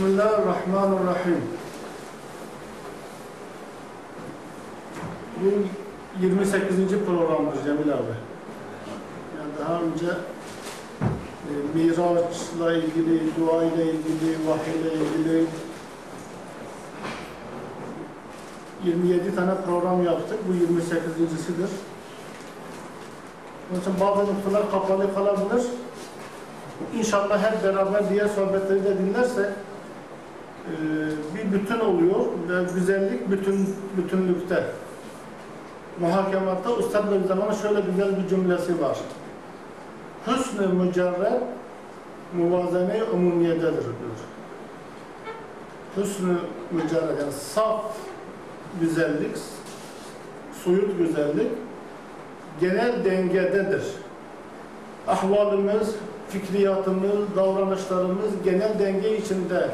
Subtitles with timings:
[0.00, 1.40] Bismillahirrahmanirrahim.
[5.40, 5.48] Bu
[6.22, 7.04] 28.
[7.06, 8.14] programdır Cemil abi.
[9.38, 10.06] Yani daha önce
[11.40, 15.46] e, Miraç'la ilgili, dua ile ilgili, vahiy ile ilgili
[18.84, 20.38] 27 tane program yaptık.
[20.48, 21.70] Bu 28.sidir.
[23.72, 25.66] Onun için bazı noktalar kapalı kalabilir.
[26.98, 29.46] İnşallah hep beraber diğer sohbetleri de dinlersek
[30.66, 30.74] e,
[31.34, 34.64] bir bütün oluyor ve güzellik bütün bütünlükte.
[36.00, 38.98] Muhakematta Üstad Bediüzzaman'ın şöyle güzel bir cümlesi var.
[40.26, 41.40] Hüsn-ü mücerred
[42.36, 44.18] muvazene umumiyededir diyor.
[45.96, 46.36] Hüsn-ü
[46.70, 47.84] mücerred yani saf
[48.80, 49.36] güzellik,
[50.64, 51.48] soyut güzellik
[52.60, 53.82] genel dengededir.
[55.08, 55.94] Ahvalimiz,
[56.28, 59.70] fikriyatımız, davranışlarımız genel denge içinde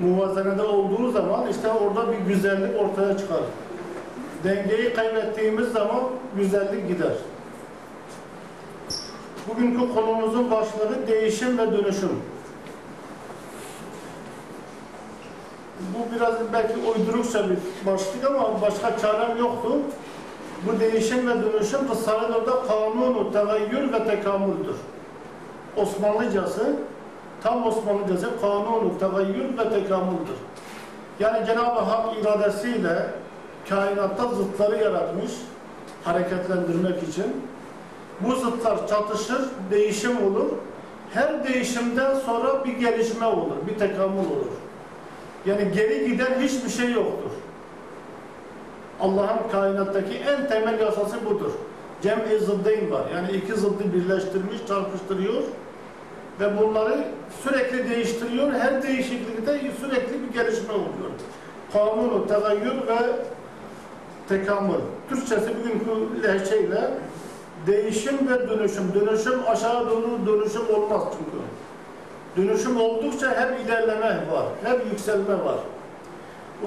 [0.00, 3.40] muvazenede olduğu zaman işte orada bir güzellik ortaya çıkar.
[4.44, 6.00] Dengeyi kaybettiğimiz zaman
[6.36, 7.12] güzellik gider.
[9.48, 12.10] Bugünkü konumuzun başlığı değişim ve dönüşüm.
[15.94, 17.56] Bu biraz belki uydurukça bir
[17.86, 19.72] başlık ama başka çarem yoktu.
[20.66, 24.76] Bu değişim ve dönüşüm Risale-i kanunu tegayyür ve tekamüldür.
[25.76, 26.76] Osmanlıcası,
[27.42, 30.36] tam Osmanlıcası kanunu tegayyür ve tekamüldür.
[31.20, 33.06] Yani Cenab-ı Hak iradesiyle
[33.68, 35.32] kainatta zıtları yaratmış,
[36.04, 37.26] hareketlendirmek için.
[38.20, 40.46] Bu zıtlar çatışır, değişim olur.
[41.12, 44.52] Her değişimden sonra bir gelişme olur, bir tekamül olur.
[45.46, 47.30] Yani geri giden hiçbir şey yoktur.
[49.00, 51.50] Allah'ın kainattaki en temel yasası budur.
[52.02, 53.02] Cem-i zıddeyn var.
[53.14, 55.42] Yani iki zıddı birleştirmiş, çarpıştırıyor
[56.40, 57.04] ve bunları
[57.42, 58.52] sürekli değiştiriyor.
[58.52, 61.10] Her değişiklikte sürekli bir gelişme oluyor.
[61.72, 62.98] Kanunu, tegayyür ve
[64.28, 64.80] tekamül.
[65.08, 66.90] Türkçesi bugünkü lehçeyle
[67.66, 68.94] değişim ve dönüşüm.
[68.94, 71.40] Dönüşüm aşağı doğru dönüşüm olmaz çünkü.
[72.36, 75.58] Dönüşüm oldukça hep ilerleme var, hep yükselme var.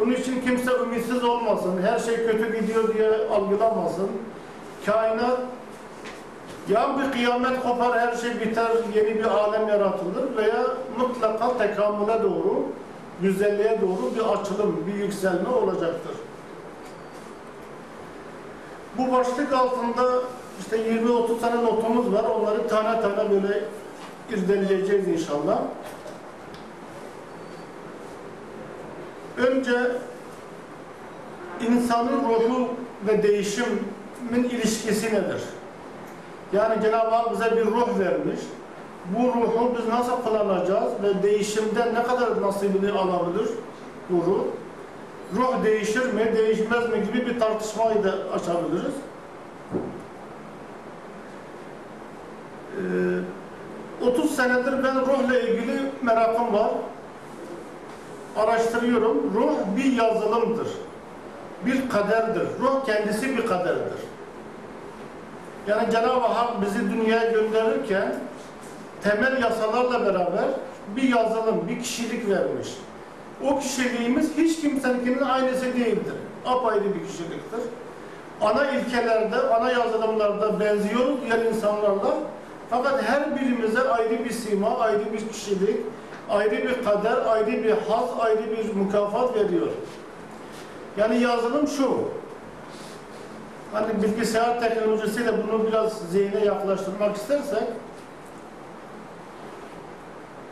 [0.01, 4.09] Onun için kimse ümitsiz olmasın, her şey kötü gidiyor diye algılamasın.
[4.85, 5.39] Kainat
[6.69, 10.63] ya bir kıyamet kopar, her şey biter, yeni bir alem yaratılır veya
[10.97, 12.63] mutlaka tekamüle doğru,
[13.21, 16.15] güzelliğe doğru bir açılım, bir yükselme olacaktır.
[18.97, 20.03] Bu başlık altında
[20.59, 22.23] işte 20-30 tane notumuz var.
[22.23, 23.63] Onları tane tane böyle
[24.29, 25.61] irdeleyeceğiz inşallah.
[29.37, 29.91] Önce
[31.69, 32.69] insanın ruhu
[33.07, 35.41] ve değişimin ilişkisi nedir?
[36.53, 38.39] Yani Cenab-ı Hak bize bir ruh vermiş.
[39.05, 43.49] Bu ruhu biz nasıl kullanacağız ve değişimden ne kadar nasibini alabilir
[44.09, 44.43] bu ruh?
[45.35, 48.93] Ruh değişir mi, değişmez mi gibi bir tartışmayı da açabiliriz.
[54.01, 56.71] Ee, 30 senedir ben ruhla ilgili merakım var.
[58.37, 59.33] Araştırıyorum.
[59.35, 60.67] Ruh bir yazılımdır.
[61.65, 62.47] Bir kaderdir.
[62.61, 64.12] Ruh kendisi bir kaderdir.
[65.67, 68.15] Yani Cenab-ı Hak bizi dünyaya gönderirken
[69.03, 70.45] temel yasalarla beraber
[70.95, 72.67] bir yazılım, bir kişilik vermiş.
[73.43, 76.13] O kişiliğimiz hiç kimseninkinin aynısı değildir.
[76.45, 77.59] Apayrı bir kişiliktir.
[78.41, 82.17] Ana ilkelerde, ana yazılımlarda benziyoruz diğer insanlarla.
[82.69, 85.77] Fakat her birimize ayrı bir sima, ayrı bir kişilik,
[86.29, 89.67] ayrı bir kader, ayrı bir haz, ayrı bir mükafat veriyor.
[90.97, 91.99] Yani yazılım şu,
[93.73, 97.63] hani bilgisayar teknolojisiyle bunu biraz zihne yaklaştırmak istersek,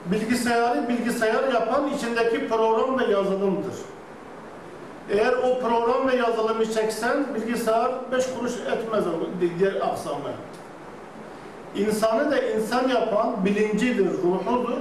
[0.06, 3.74] bilgisayarı bilgisayar yapan içindeki program ve yazılımdır.
[5.10, 9.04] Eğer o program ve yazılımı çeksen, bilgisayar beş kuruş etmez
[9.60, 10.32] diğer aksamı.
[11.76, 14.78] İnsanı da insan yapan bilincidir, ruhudur.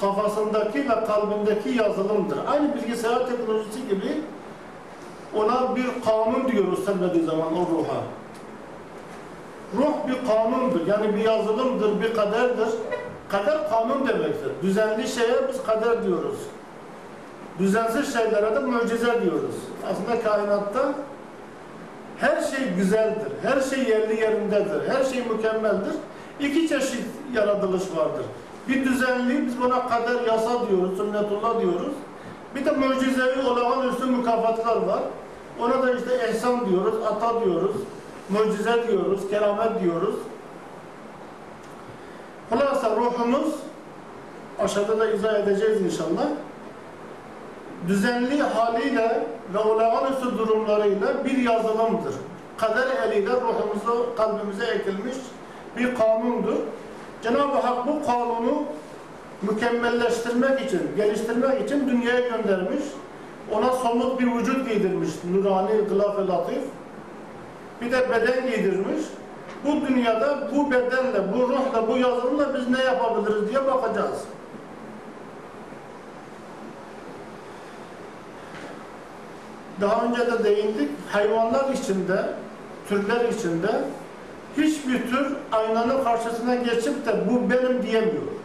[0.00, 2.38] Kafasındaki ve kalbindeki yazılımdır.
[2.46, 4.22] Aynı bilgisayar teknolojisi gibi
[5.36, 8.02] ona bir kanun diyoruz sevmediği zaman o ruha.
[9.76, 10.86] Ruh bir kanundur.
[10.86, 12.68] Yani bir yazılımdır, bir kaderdir.
[13.28, 14.50] Kader kanun demektir.
[14.62, 16.38] Düzenli şeye biz kader diyoruz.
[17.58, 19.54] Düzensiz şeylere de mucize diyoruz.
[19.90, 20.94] Aslında kainatta
[22.18, 23.32] her şey güzeldir.
[23.42, 24.88] Her şey yerli yerindedir.
[24.88, 25.94] Her şey mükemmeldir.
[26.40, 27.04] İki çeşit
[27.34, 28.24] yaratılış vardır.
[28.68, 31.92] Bir düzenli, biz buna kader yasa diyoruz, sünnetullah diyoruz.
[32.54, 35.00] Bir de mucizevi olağanüstü mükafatlar var.
[35.60, 37.76] Ona da işte ehsan diyoruz, ata diyoruz,
[38.28, 40.14] mucize diyoruz, keramet diyoruz.
[42.50, 43.54] Hulasa ruhumuz
[44.58, 46.26] aşağıda da izah edeceğiz inşallah.
[47.88, 52.14] Düzenli haliyle ve olağanüstü durumlarıyla bir yazılımdır.
[52.56, 55.16] Kader eliyle ruhumuza, kalbimize ekilmiş
[55.76, 56.56] bir kanundur.
[57.22, 58.62] Cenab-ı Hak bu kanunu
[59.42, 62.84] mükemmelleştirmek için, geliştirmek için dünyaya göndermiş.
[63.52, 65.10] Ona somut bir vücut giydirmiş.
[65.32, 66.62] Nurani, gılaf-ı latif.
[67.80, 69.02] Bir de beden giydirmiş.
[69.64, 74.24] Bu dünyada bu bedenle, bu ruhla, bu yazılımla biz ne yapabiliriz diye bakacağız.
[79.80, 80.90] Daha önce de değindik.
[81.12, 82.24] Hayvanlar içinde,
[82.88, 83.68] türler içinde
[84.56, 88.37] hiçbir tür aynanın karşısına geçip de bu benim diyemiyor.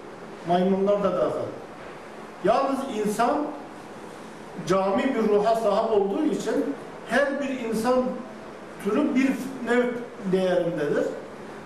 [0.47, 1.33] Maymunlar da dahil.
[2.43, 3.37] Yalnız insan
[4.67, 6.75] cami bir ruha sahip olduğu için
[7.09, 8.03] her bir insan
[8.83, 9.29] türü bir
[9.65, 9.83] nev
[10.31, 11.05] değerindedir.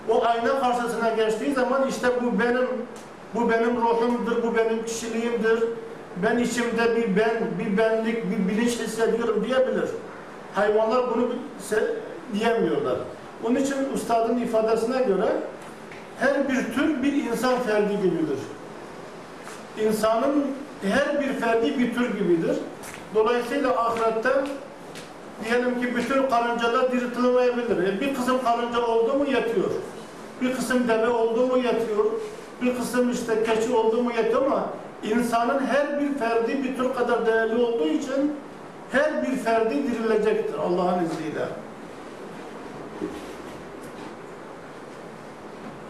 [0.09, 2.67] O ayna karşısına geçtiği zaman işte bu benim
[3.35, 5.63] bu benim ruhumdur, bu benim kişiliğimdir.
[6.23, 9.89] Ben içimde bir ben, bir benlik, bir bilinç hissediyorum diyebilir.
[10.53, 11.29] Hayvanlar bunu
[12.33, 12.97] diyemiyorlar.
[13.45, 15.27] Onun için ustadın ifadesine göre
[16.19, 18.39] her bir tür bir insan ferdi gibidir.
[19.85, 20.45] İnsanın
[20.81, 22.57] her bir ferdi bir tür gibidir.
[23.15, 24.29] Dolayısıyla ahirette
[25.45, 27.87] diyelim ki bütün karıncalar diriltilmeyebilir.
[27.87, 29.71] E, bir kısım karınca oldu mu yetiyor.
[30.41, 32.05] Bir kısım deve oldu mu yetiyor.
[32.61, 34.69] Bir kısım işte keçi oldu mu yetiyor ama
[35.03, 38.35] insanın her bir ferdi bir tür kadar değerli olduğu için
[38.91, 41.47] her bir ferdi dirilecektir Allah'ın izniyle.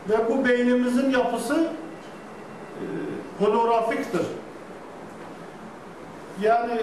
[0.10, 1.68] Ve bu beynimizin yapısı
[2.76, 2.84] e,
[3.40, 4.26] holografiktir.
[6.42, 6.82] Yani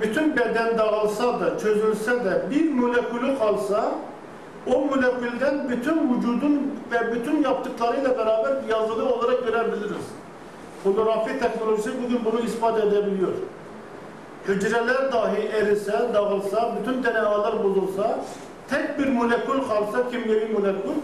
[0.00, 3.92] bütün beden dağılsa da, çözülse de bir molekülü kalsa
[4.66, 10.04] o molekülden bütün vücudun ve bütün yaptıklarıyla beraber yazılı olarak görebiliriz.
[10.84, 13.32] Fotoğrafi teknolojisi bugün bunu ispat edebiliyor.
[14.48, 18.18] Hücreler dahi erise, dağılsa, bütün DNA'lar bozulsa,
[18.70, 21.00] tek bir molekül kalsa, kimyevi molekül,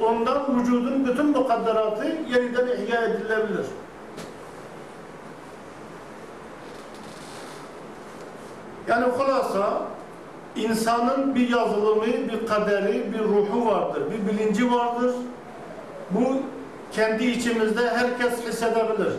[0.00, 3.66] ondan vücudun bütün mukadderatı yeniden ihya edilebilir.
[8.88, 9.82] Yani kulasa
[10.56, 15.14] insanın bir yazılımı, bir kaderi, bir ruhu vardır, bir bilinci vardır.
[16.10, 16.36] Bu
[16.92, 19.12] kendi içimizde herkes hissedebilir.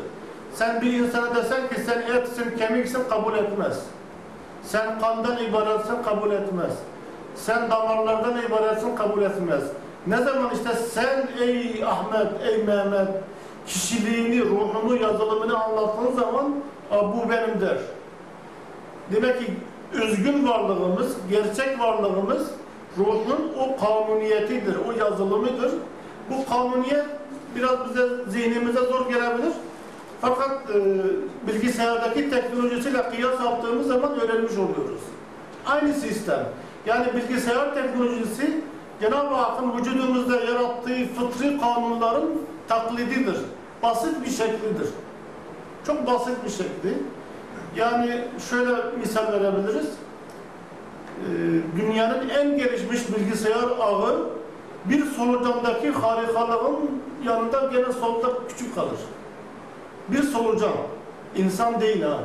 [0.53, 3.83] Sen bir insana desen ki sen etsin, kemiksin kabul etmez.
[4.63, 6.71] Sen kandan ibaretsin kabul etmez.
[7.35, 9.63] Sen damarlardan ibaretsin kabul etmez.
[10.07, 13.07] Ne zaman işte sen ey Ahmet, ey Mehmet
[13.67, 16.55] kişiliğini, ruhunu, yazılımını anlattığın zaman
[16.91, 17.77] bu benim der.
[19.11, 19.53] Demek ki
[19.93, 22.47] özgün varlığımız, gerçek varlığımız
[22.97, 25.71] ruhun o kanuniyetidir, o yazılımıdır.
[26.29, 27.05] Bu kanuniyet
[27.55, 29.53] biraz bize zihnimize zor gelebilir.
[30.21, 30.77] Fakat e,
[31.47, 35.01] bilgisayardaki teknolojisiyle kıyas yaptığımız zaman öğrenmiş oluyoruz.
[35.65, 36.45] Aynı sistem.
[36.85, 38.61] Yani bilgisayar teknolojisi
[39.01, 42.29] Cenab-ı Hakk'ın vücudumuzda yarattığı fıtri kanunların
[42.67, 43.37] taklididir.
[43.83, 44.89] Basit bir şeklidir.
[45.87, 46.93] Çok basit bir şekli.
[47.77, 49.87] Yani şöyle misal verebiliriz.
[49.87, 54.29] Ee, dünyanın en gelişmiş bilgisayar ağı
[54.85, 58.99] bir solucandaki harikalığın yanında gene solda küçük kalır.
[60.07, 60.71] Bir solucan,
[61.35, 62.19] insan değil ha.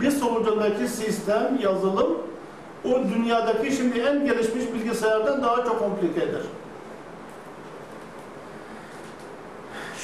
[0.00, 2.18] Bir solucandaki sistem, yazılım
[2.84, 6.42] o dünyadaki şimdi en gelişmiş bilgisayardan daha çok komplikedir.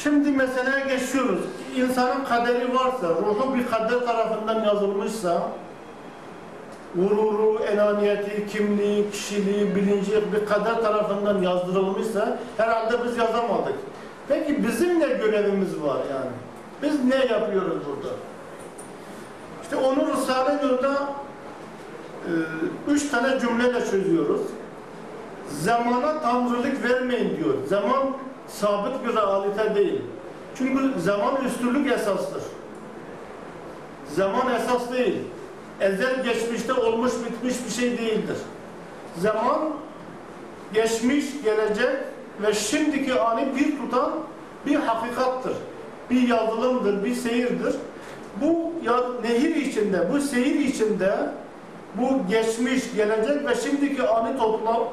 [0.02, 1.40] Şimdi meseleye geçiyoruz.
[1.76, 5.42] İnsanın kaderi varsa, ruhu bir kader tarafından yazılmışsa,
[6.94, 13.74] gururu, enaniyeti, kimliği, kişiliği, bilinci bir kader tarafından yazdırılmışsa herhalde biz yazamadık.
[14.28, 16.30] Peki bizim ne görevimiz var yani?
[16.82, 18.14] Biz ne yapıyoruz burada?
[19.62, 20.94] İşte onu Risale-i Nur'da
[22.26, 22.32] e,
[22.88, 24.40] üç tane cümleyle çözüyoruz.
[25.48, 27.54] Zamana tanrılık vermeyin diyor.
[27.68, 28.02] Zaman
[28.50, 30.02] sabit bir realite değil.
[30.58, 32.42] Çünkü zaman üstünlük esastır.
[34.14, 35.18] Zaman esas değil.
[35.80, 38.36] Ezel geçmişte olmuş bitmiş bir şey değildir.
[39.18, 39.60] Zaman
[40.74, 41.96] geçmiş, gelecek
[42.42, 44.12] ve şimdiki anı bir tutan
[44.66, 45.52] bir hakikattır.
[46.10, 47.74] Bir yazılımdır, bir seyirdir.
[48.40, 51.16] Bu ya, nehir içinde, bu seyir içinde
[51.94, 54.88] bu geçmiş, gelecek ve şimdiki anı toplam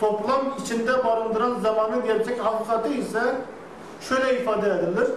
[0.00, 3.22] toplam içinde barındıran zamanın gerçek hakikati ise
[4.00, 5.08] şöyle ifade edilir.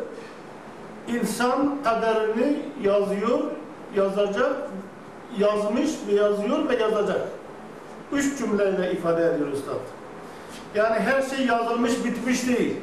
[1.08, 3.40] İnsan kaderini yazıyor,
[3.96, 4.56] yazacak,
[5.38, 7.22] yazmış ve yazıyor ve yazacak.
[8.12, 9.76] Üç cümleyle ifade ediyor Üstad.
[10.76, 12.76] Yani her şey yazılmış, bitmiş değil.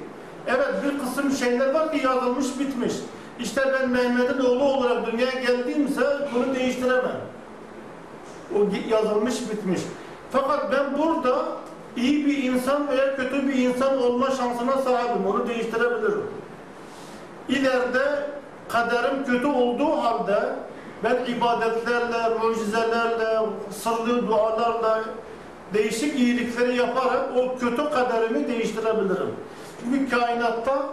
[0.46, 2.92] Evet bir kısım şeyler var ki yazılmış, bitmiş.
[3.38, 7.20] İşte ben Mehmet'in oğlu olarak dünyaya geldiğimse bunu değiştiremem.
[8.54, 9.80] O yazılmış bitmiş.
[10.32, 11.46] Fakat ben burada
[11.96, 15.26] iyi bir insan veya kötü bir insan olma şansına sahibim.
[15.26, 16.22] Onu değiştirebilirim.
[17.48, 18.26] İleride
[18.68, 20.38] kaderim kötü olduğu halde
[21.04, 25.04] ben ibadetlerle, mucizelerle, sırlı dualarla
[25.74, 29.30] değişik iyilikleri yaparak o kötü kaderimi değiştirebilirim.
[29.84, 30.88] Çünkü kainatta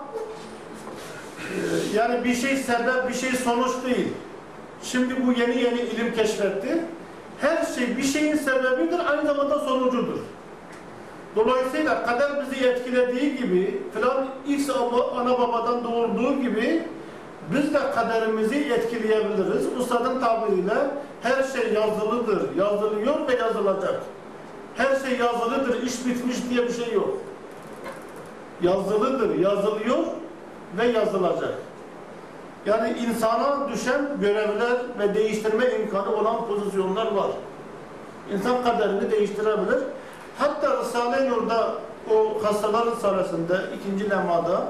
[1.40, 1.56] e,
[1.96, 4.08] yani bir şey sebep, bir şey sonuç değil.
[4.84, 6.86] Şimdi bu yeni yeni ilim keşfetti.
[7.42, 10.20] Her şey bir şeyin sebebidir, aynı zamanda sonucudur.
[11.36, 14.70] Dolayısıyla kader bizi etkilediği gibi, filan X
[15.16, 16.84] ana babadan doğurduğu gibi
[17.54, 19.68] biz de kaderimizi etkileyebiliriz.
[19.80, 20.74] Ustadın tabiriyle
[21.22, 24.02] her şey yazılıdır, yazılıyor ve yazılacak.
[24.76, 27.18] Her şey yazılıdır, iş bitmiş diye bir şey yok.
[28.62, 30.04] Yazılıdır, yazılıyor
[30.78, 31.54] ve yazılacak.
[32.66, 37.28] Yani insana düşen görevler ve değiştirme imkanı olan pozisyonlar var.
[38.34, 39.80] İnsan kaderini değiştirebilir.
[40.38, 41.74] Hatta Risale-i Nur'da
[42.12, 44.62] o hastalar risalesinde ikinci lemada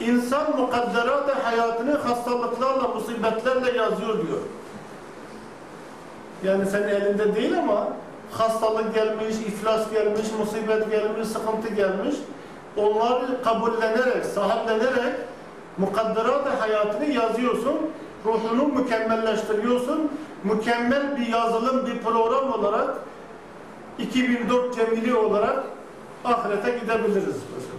[0.00, 4.38] insan mukadderat hayatını hastalıklarla, musibetlerle yazıyor diyor.
[6.44, 7.88] Yani senin elinde değil ama
[8.32, 12.16] hastalık gelmiş, iflas gelmiş, musibet gelmiş, sıkıntı gelmiş.
[12.76, 15.14] Onları kabullenerek, sahiplenerek
[15.78, 17.76] mukadderat hayatını yazıyorsun.
[18.24, 20.10] Ruhunu mükemmelleştiriyorsun.
[20.44, 22.94] Mükemmel bir yazılım, bir program olarak
[23.98, 25.64] 2004 cemili olarak
[26.24, 27.76] ahirete gidebiliriz mesela.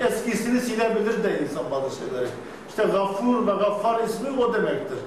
[0.00, 2.28] Eskisini silebilir de insan bazı şeyleri.
[2.68, 4.98] İşte Gaffur ve Gaffar ismi o demektir.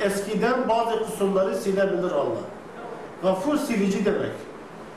[0.00, 2.40] Eskiden bazı kusurları silebilir Allah.
[3.22, 4.32] Gaffur silici demek.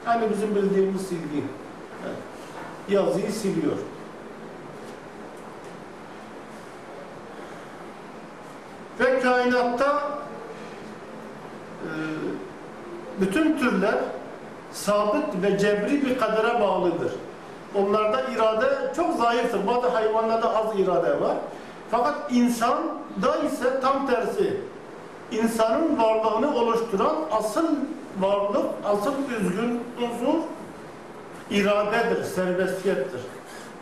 [0.05, 1.43] Hani bizim bildiğimiz silgi.
[2.89, 3.77] Yazıyı siliyor.
[8.99, 10.19] Ve kainatta
[11.83, 11.89] e,
[13.21, 13.95] bütün türler
[14.75, 17.11] sabit ve cebri bir kadere bağlıdır.
[17.75, 19.67] Onlarda irade çok zayıftır.
[19.67, 21.35] Bazı hayvanlarda az irade var.
[21.91, 24.57] Fakat insanda ise tam tersi.
[25.31, 27.67] İnsanın varlığını oluşturan asıl
[28.19, 30.39] varlık, asıl üzgün unsur
[31.49, 33.21] iradedir, serbestiyettir.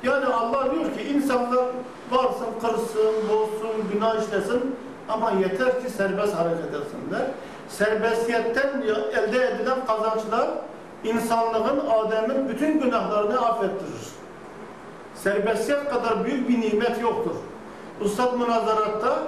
[0.03, 1.65] Yani Allah diyor ki insanlar
[2.12, 4.75] varsın, kırsın, bozsun, günah işlesin
[5.09, 7.27] ama yeter ki serbest hareket etsinler.
[7.69, 8.81] Serbestiyetten
[9.13, 10.50] elde edilen kazançlar
[11.03, 14.03] insanlığın, Adem'in bütün günahlarını affettirir.
[15.15, 17.36] Serbestiyet kadar büyük bir nimet yoktur.
[18.01, 19.19] Ustad münazaratta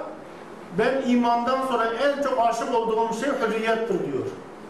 [0.78, 4.24] ben imandan sonra en çok aşık olduğum şey hürriyettir diyor.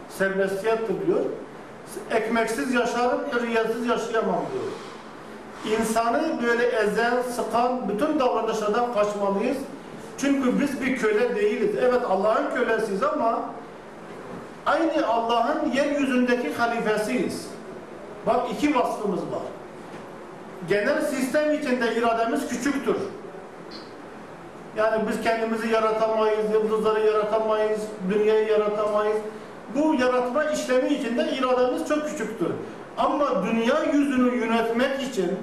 [0.08, 1.20] Serbestiyettir diyor.
[2.10, 4.72] Ekmeksiz yaşarım, hürriyetsiz yaşayamam diyor.
[5.78, 9.56] İnsanı böyle ezen, sıkan bütün davranışlardan kaçmalıyız.
[10.18, 11.76] Çünkü biz bir köle değiliz.
[11.80, 13.40] Evet Allah'ın kölesiyiz ama
[14.66, 17.46] aynı Allah'ın yeryüzündeki halifesiyiz.
[18.26, 19.42] Bak iki vasfımız var.
[20.68, 22.96] Genel sistem içinde irademiz küçüktür.
[24.76, 27.80] Yani biz kendimizi yaratamayız, yıldızları yaratamayız,
[28.10, 29.16] dünyayı yaratamayız.
[29.74, 32.50] Bu yaratma işlemi içinde irademiz çok küçüktür.
[32.98, 35.38] Ama dünya yüzünü yönetmek için,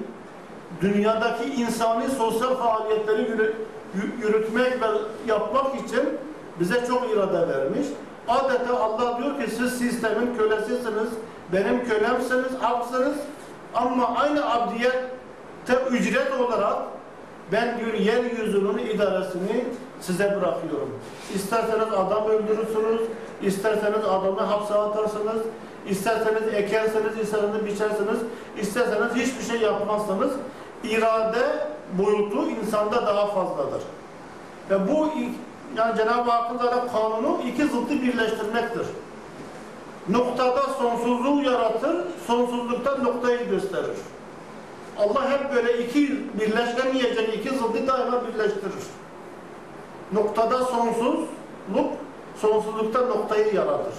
[0.80, 3.52] dünyadaki insani sosyal faaliyetleri
[4.22, 4.86] yürütmek ve
[5.26, 6.02] yapmak için
[6.60, 7.86] bize çok irade vermiş.
[8.28, 11.08] Adeta Allah diyor ki siz sistemin kölesisiniz,
[11.52, 13.16] benim kölemsiniz, absınız
[13.74, 16.76] ama aynı abdiyette ücret olarak
[17.52, 19.64] ben diyor yeryüzünün idaresini
[20.00, 20.98] size bırakıyorum.
[21.34, 23.00] İsterseniz adam öldürürsünüz,
[23.42, 25.42] isterseniz adamı hapse atarsınız,
[25.88, 28.18] isterseniz ekerseniz, isterseniz biçersiniz,
[28.60, 30.32] isterseniz hiçbir şey yapmazsanız
[30.84, 31.66] irade
[31.98, 33.82] boyutu insanda daha fazladır.
[34.70, 35.08] Ve bu
[35.76, 38.86] yani Cenab-ı Hakk'ın zaten kanunu iki zıttı birleştirmektir.
[40.08, 43.98] Noktada sonsuzluğu yaratır, sonsuzlukta noktayı gösterir.
[44.98, 48.84] Allah hep böyle iki birleşemeyeceğin iki zıddı daima birleştirir.
[50.12, 51.92] Noktada sonsuzluk,
[52.40, 53.94] sonsuzlukta noktayı yaratır.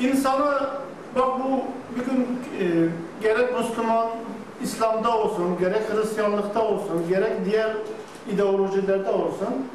[0.00, 0.70] İnsana
[1.16, 1.60] bak bu
[1.96, 2.20] bugün
[2.60, 2.64] e,
[3.22, 4.08] gerek Müslüman
[4.62, 7.72] İslam'da olsun, gerek Hristiyanlıkta olsun, gerek diğer
[8.32, 9.68] ideolojilerde olsun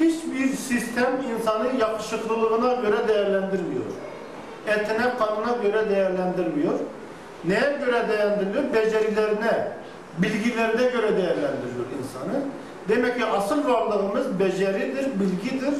[0.00, 3.84] hiçbir sistem insanı yakışıklılığına göre değerlendirmiyor.
[4.66, 6.78] Etine, kanına göre değerlendirmiyor.
[7.44, 8.74] Neye göre değerlendiriliyor?
[8.74, 9.68] Becerilerine,
[10.18, 12.40] bilgilerine göre değerlendiriyor insanı.
[12.88, 15.74] Demek ki asıl varlığımız beceridir, bilgidir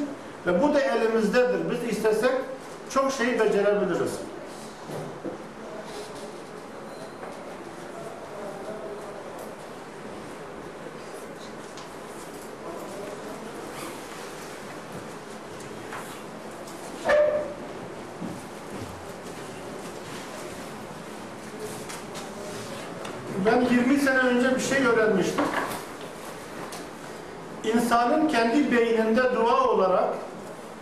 [0.47, 1.59] ve bu da elimizdedir.
[1.71, 2.31] Biz istesek
[2.89, 4.19] çok şey becerebiliriz.
[23.45, 24.29] Ben 20 sene
[24.97, 25.45] öğrenmiştim.
[27.63, 30.03] İnsanın kendi beyninde dua olarak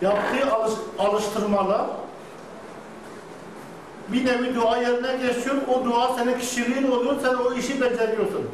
[0.02, 1.86] yaptığı alış, alıştırmalar
[4.08, 5.56] bir nevi dua yerine geçiyor.
[5.68, 7.16] O dua senin kişiliğin oluyor.
[7.22, 8.50] Sen o işi beceriyorsun.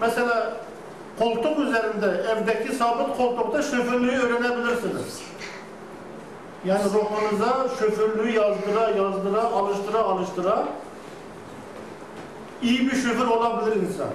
[0.00, 0.56] Mesela
[1.18, 5.20] koltuk üzerinde, evdeki sabit koltukta şoförlüğü öğrenebilirsiniz.
[6.64, 10.64] Yani ruhunuza şoförlüğü yazdıra yazdıra, alıştıra alıştıra
[12.62, 14.08] iyi bir şoför olabilir insan.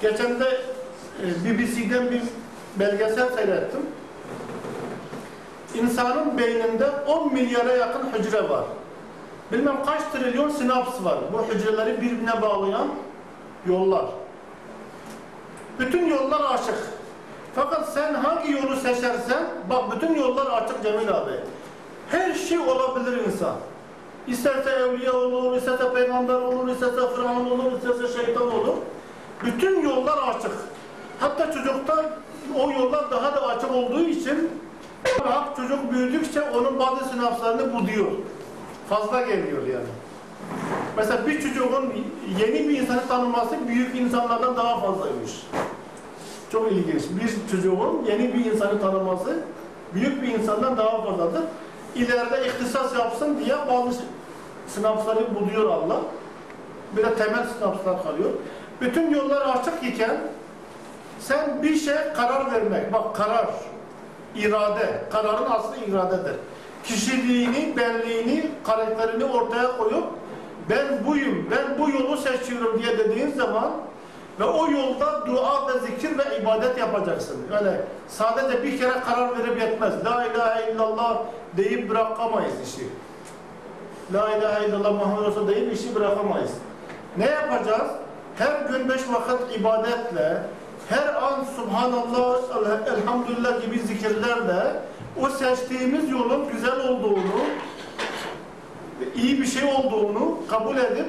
[0.00, 0.60] Geçen de
[1.22, 2.22] e, BBC'den bir
[2.76, 3.80] belgesel seyrettim.
[5.74, 8.64] İnsanın beyninde 10 milyara yakın hücre var.
[9.52, 11.18] Bilmem kaç trilyon sinaps var.
[11.32, 12.88] Bu hücreleri birbirine bağlayan
[13.66, 14.04] yollar.
[15.78, 16.78] Bütün yollar açık.
[17.54, 21.32] Fakat sen hangi yolu seçersen, bak bütün yollar açık Cemil abi.
[22.10, 23.54] Her şey olabilir insan.
[24.26, 28.74] İsterse evliya olur, isterse peygamber olur, isterse firavun olur, isterse şeytan olur.
[29.44, 30.52] Bütün yollar açık.
[31.20, 32.04] Hatta çocukta
[32.58, 34.50] o yollar daha da açık olduğu için
[35.20, 38.06] bak çocuk büyüdükçe onun bazı sinapslarını buluyor.
[38.88, 39.88] Fazla geliyor yani.
[40.96, 41.92] Mesela bir çocuğun
[42.40, 45.46] yeni bir insanı tanıması büyük insanlardan daha fazlaymış.
[46.52, 47.02] Çok ilginç.
[47.02, 49.38] Bir çocuğun yeni bir insanı tanıması
[49.94, 51.42] büyük bir insandan daha fazladır.
[51.94, 54.00] İleride ihtisas yapsın diye bazı
[54.68, 56.00] sınavları buluyor Allah.
[56.96, 58.30] Bir de temel sınavlar kalıyor.
[58.80, 60.16] Bütün yollar açık iken
[61.20, 63.46] sen bir şey karar vermek, bak karar,
[64.34, 66.34] irade, kararın aslı iradedir.
[66.84, 70.04] Kişiliğini, benliğini, karakterini ortaya koyup
[70.70, 73.72] ben buyum, ben bu yolu seçiyorum diye dediğin zaman
[74.40, 77.36] ve o yolda dua ve zikir ve ibadet yapacaksın.
[77.58, 80.04] Öyle sadece bir kere karar verip yetmez.
[80.04, 81.18] La ilahe illallah
[81.56, 82.88] deyip bırakamayız işi.
[84.14, 86.50] La ilahe illallah Muhammed Resul deyip işi bırakamayız.
[87.16, 87.90] Ne yapacağız?
[88.38, 90.42] Her gün beş vakit ibadetle,
[90.88, 92.38] her an Subhanallah,
[92.86, 94.80] Elhamdülillah gibi zikirlerle
[95.22, 97.40] o seçtiğimiz yolun güzel olduğunu,
[99.14, 101.06] iyi bir şey olduğunu kabul edip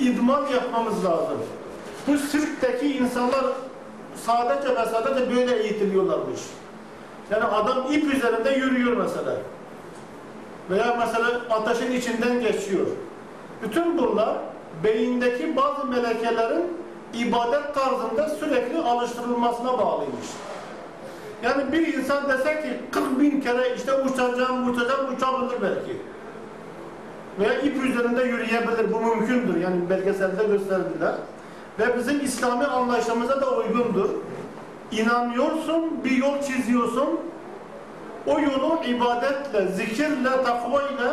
[0.00, 1.38] idman yapmamız lazım.
[2.06, 3.44] Bu sirkteki insanlar
[4.26, 6.40] sadece ve sadece böyle eğitiliyorlarmış.
[7.30, 9.36] Yani adam ip üzerinde yürüyor mesela.
[10.70, 12.86] Veya mesela ateşin içinden geçiyor.
[13.62, 14.36] Bütün bunlar
[14.84, 16.64] beyindeki bazı melekelerin
[17.14, 20.26] ibadet tarzında sürekli alıştırılmasına bağlıymış.
[21.42, 25.96] Yani bir insan dese ki 40 bin kere işte uçacağım, uçacağım, uçabilir belki.
[27.40, 28.92] Veya ip üzerinde yürüyebilir.
[28.92, 29.60] Bu mümkündür.
[29.60, 31.14] Yani belgeselde gösterdiler.
[31.78, 34.08] Ve bizim İslami anlayışımıza da uygundur.
[34.92, 37.20] İnanıyorsun, bir yol çiziyorsun.
[38.26, 41.10] O yolu ibadetle, zikirle, takva ile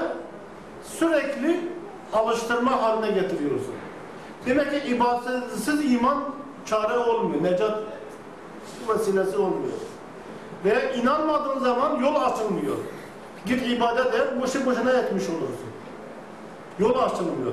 [0.84, 1.60] sürekli
[2.13, 3.74] alıştırma haline getiriyorsun.
[4.45, 6.24] Demek ki ibadetsiz iman
[6.65, 7.43] çare olmuyor.
[7.43, 7.80] Necat
[8.89, 9.78] vesilesi olmuyor.
[10.65, 12.76] Ve inanmadığın zaman yol açılmıyor.
[13.45, 15.69] Git ibadet et, boşu boşuna etmiş olursun.
[16.80, 17.52] Yol açılmıyor.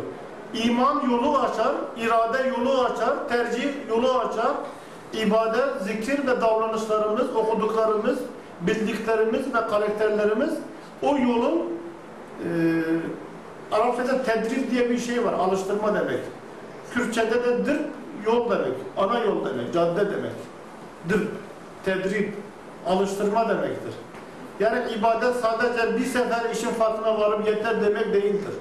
[0.55, 4.53] İman yolu açar, irade yolu açar, tercih yolu açar.
[5.13, 8.19] İbadet, zikir ve davranışlarımız, okuduklarımız,
[8.61, 10.51] bildiklerimiz ve karakterlerimiz
[11.03, 11.63] o yolun
[12.45, 12.49] e,
[13.73, 16.21] Arapçada tedrib diye bir şey var, alıştırma demek.
[16.95, 17.79] Kürtçede de dır,
[18.27, 20.33] yol demek, ana yol demek, cadde demek.
[21.09, 21.29] Dır,
[21.85, 22.33] tedrib,
[22.87, 23.95] alıştırma demektir.
[24.61, 28.55] Yani ibadet sadece bir sefer işin farkına varıp yeter demek değildir.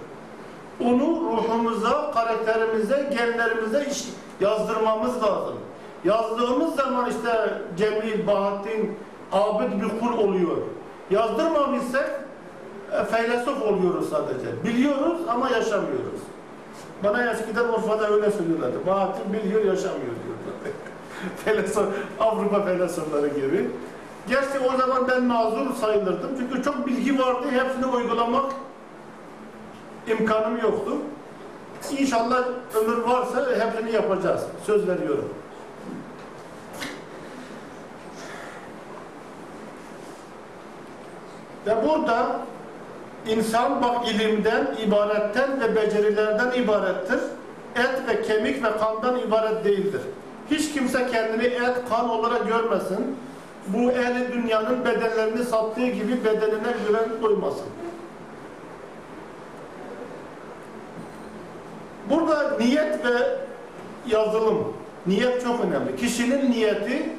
[0.84, 3.88] Onu ruhumuza, karakterimize, genlerimize
[4.40, 5.56] yazdırmamız lazım.
[6.06, 8.98] Yazdığımız zaman işte Cemil, Bahattin,
[9.32, 10.58] abid bir kul oluyor.
[11.10, 12.25] Yazdırmamışsak
[12.92, 14.64] e, feylesof oluyoruz sadece.
[14.64, 16.22] Biliyoruz ama yaşamıyoruz.
[17.04, 18.86] Bana eskiden Urfa'da öyle söylüyorlardı.
[18.88, 20.72] Bahattin biliyor, yaşamıyor diyorlar.
[21.46, 21.88] Feylesof,
[22.20, 23.70] Avrupa felsefeleri gibi.
[24.30, 26.30] Gerçi o zaman ben mazur sayılırdım.
[26.40, 27.48] Çünkü çok bilgi vardı.
[27.52, 28.52] Hepsini uygulamak
[30.08, 30.92] imkanım yoktu.
[32.00, 32.44] İnşallah
[32.76, 34.42] ömür varsa hepsini yapacağız.
[34.66, 35.30] Söz veriyorum.
[41.68, 42.40] Ve burada
[43.28, 47.20] insan bak ilimden, ibaretten ve becerilerden ibarettir.
[47.76, 50.02] Et ve kemik ve kandan ibaret değildir.
[50.52, 53.18] Hiç kimse kendini et, kan olarak görmesin.
[53.68, 57.68] Bu ehli dünyanın bedenlerini sattığı gibi bedenine güven duymasın.
[62.10, 63.38] Burada niyet ve
[64.08, 64.74] yazılım.
[65.08, 65.96] Niyet çok önemli.
[65.96, 67.10] Kişinin niyeti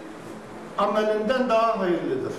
[0.79, 2.33] amelinden daha hayırlıdır.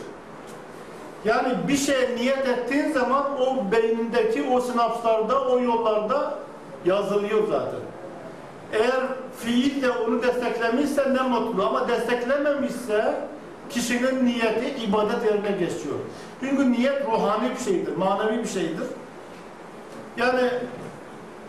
[1.26, 6.34] Yani bir şey niyet ettiğin zaman o beynindeki o sinapslarda, o yollarda
[6.86, 7.80] yazılıyor zaten.
[8.74, 9.04] Eğer
[9.40, 13.16] fiil de onu desteklemişse ne mutlu ama desteklememişse
[13.70, 15.96] kişinin niyeti ibadet yerine geçiyor.
[16.40, 18.88] Çünkü niyet ruhani bir şeydir, manevi bir şeydir.
[20.18, 20.50] Yani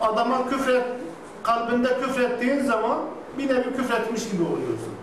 [0.01, 0.83] adama küfret,
[1.43, 2.97] kalbinde küfrettiğin zaman
[3.37, 4.93] bir nevi küfretmiş gibi oluyorsun.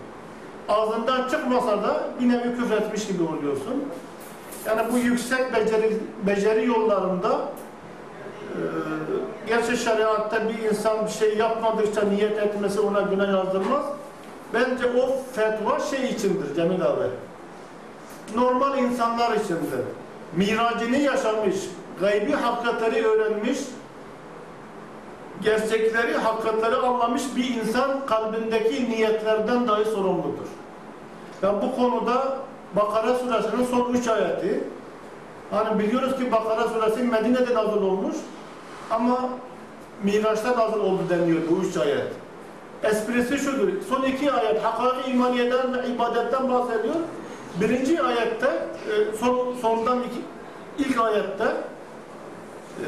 [0.69, 3.83] Ağzından çıkmasa da bir nevi küfretmiş gibi oluyorsun.
[4.67, 7.41] Yani bu yüksek beceri, beceri yollarında
[8.53, 8.61] e,
[9.47, 13.85] gerçi şeriatta bir insan bir şey yapmadıkça niyet etmesi ona günah yazdırmaz.
[14.53, 17.03] Bence o fetva şey içindir Cemil abi.
[18.35, 19.79] Normal insanlar içindir.
[20.35, 21.55] Miracını yaşamış,
[21.99, 23.59] gaybi hakikatleri öğrenmiş,
[25.41, 30.47] gerçekleri, hakikatleri anlamış bir insan kalbindeki niyetlerden dahi sorumludur.
[31.41, 32.37] Ya bu konuda
[32.77, 34.63] Bakara suresinin son üç ayeti
[35.51, 38.15] hani biliyoruz ki Bakara suresi Medine'de nazil olmuş
[38.91, 39.29] ama
[40.03, 42.07] Miraç'ta nazil oldu deniyor bu üç ayet.
[42.83, 43.67] Esprisi şudur.
[43.89, 46.95] Son iki ayet hakaiki imaniyeden ve ibadetten bahsediyor.
[47.61, 50.21] Birinci ayette e, son, sondan iki,
[50.89, 51.45] ilk ayette
[52.79, 52.87] e,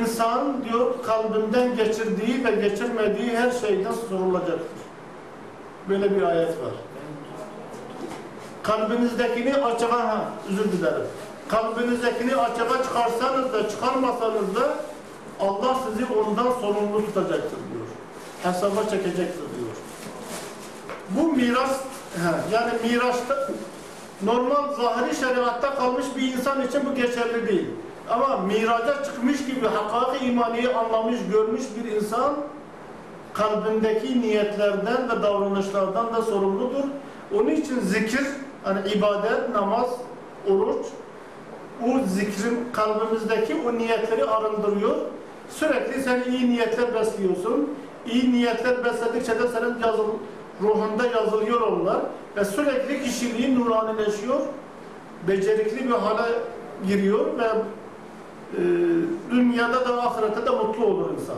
[0.00, 4.84] insan diyor kalbinden geçirdiği ve geçirmediği her şeyden sorulacaktır.
[5.88, 6.93] Böyle bir ayet var.
[8.64, 11.06] Kalbinizdekini açığa, ha, özür dilerim.
[11.48, 14.74] Kalbinizdekini açığa çıkarsanız da çıkarmasanız da
[15.40, 17.86] Allah sizi ondan sorumlu tutacaktır diyor.
[18.42, 19.74] Hesaba çekecektir diyor.
[21.10, 21.80] Bu miras,
[22.14, 23.48] he, yani mirasta
[24.22, 27.66] normal zahiri şeriatta kalmış bir insan için bu geçerli değil.
[28.10, 32.34] Ama miraca çıkmış gibi hakiki imaniyi anlamış, görmüş bir insan
[33.34, 36.84] kalbindeki niyetlerden ve davranışlardan da sorumludur.
[37.34, 38.26] Onun için zikir,
[38.64, 39.86] hani ibadet, namaz,
[40.50, 40.86] oruç,
[41.82, 44.96] o zikrin kalbimizdeki o niyetleri arındırıyor.
[45.50, 47.70] Sürekli sen iyi niyetler besliyorsun.
[48.06, 50.08] İyi niyetler besledikçe de senin yazıl,
[50.62, 52.00] ruhunda yazılıyor onlar.
[52.36, 54.40] Ve sürekli kişiliğin nuranileşiyor.
[55.28, 56.32] Becerikli bir hale
[56.86, 58.60] giriyor ve e,
[59.30, 61.36] dünyada da ahirette de mutlu olur insan.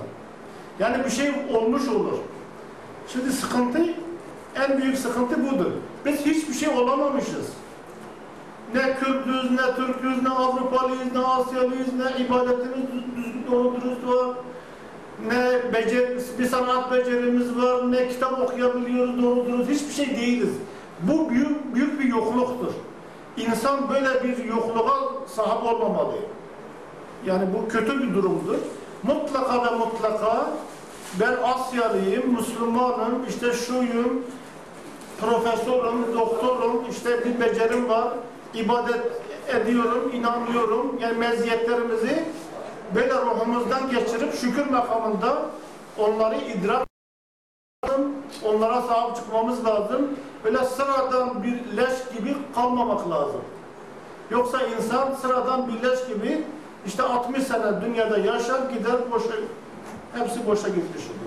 [0.78, 2.18] Yani bir şey olmuş olur.
[3.08, 3.78] Şimdi sıkıntı,
[4.56, 5.70] en büyük sıkıntı budur.
[6.04, 7.52] Biz hiçbir şey olamamışız.
[8.74, 13.72] Ne Kürtüz, ne Türküz, ne Avrupalıyız, ne Asyalıyız, ne ibadetimiz düzgün doğru
[14.06, 14.36] var.
[15.26, 19.66] Ne becer, bir sanat becerimiz var, ne kitap okuyabiliyoruz doğru.
[19.68, 20.50] Hiçbir şey değiliz.
[21.02, 22.72] Bu büyük, büyük bir yokluktur.
[23.36, 26.16] İnsan böyle bir yokluğa sahip olmamalı.
[27.26, 28.56] Yani bu kötü bir durumdur.
[29.02, 30.50] Mutlaka ve mutlaka
[31.20, 34.22] ben Asyalıyım, Müslümanım, işte şuyum,
[35.20, 38.08] profesörüm, doktorum, işte bir becerim var,
[38.54, 39.00] ibadet
[39.48, 40.98] ediyorum, inanıyorum.
[41.00, 42.24] Yani meziyetlerimizi
[42.94, 45.42] böyle ruhumuzdan geçirip şükür makamında
[45.98, 46.86] onları idrak
[47.84, 48.12] lazım,
[48.44, 50.10] onlara sahip çıkmamız lazım.
[50.44, 53.40] Böyle sıradan bir leş gibi kalmamak lazım.
[54.30, 56.44] Yoksa insan sıradan bir leş gibi
[56.86, 59.34] işte 60 sene dünyada yaşar gider boşa,
[60.14, 61.25] hepsi boşa gitmiş olur.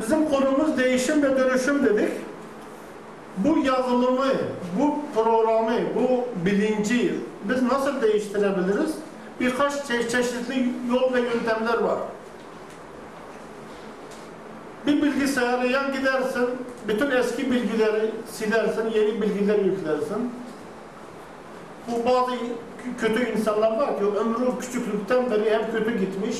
[0.00, 2.10] Bizim konumuz değişim ve dönüşüm dedik.
[3.36, 4.32] Bu yazılımı,
[4.80, 8.94] bu programı, bu bilinci biz nasıl değiştirebiliriz?
[9.40, 11.98] Birkaç çe çeşitli yol ve yöntemler var.
[14.86, 16.48] Bir bilgisayara yan gidersin,
[16.88, 20.32] bütün eski bilgileri silersin, yeni bilgiler yüklersin.
[21.88, 22.32] Bu bazı
[23.00, 26.36] kötü insanlar var ki ömrü küçüklükten beri hep kötü gitmiş.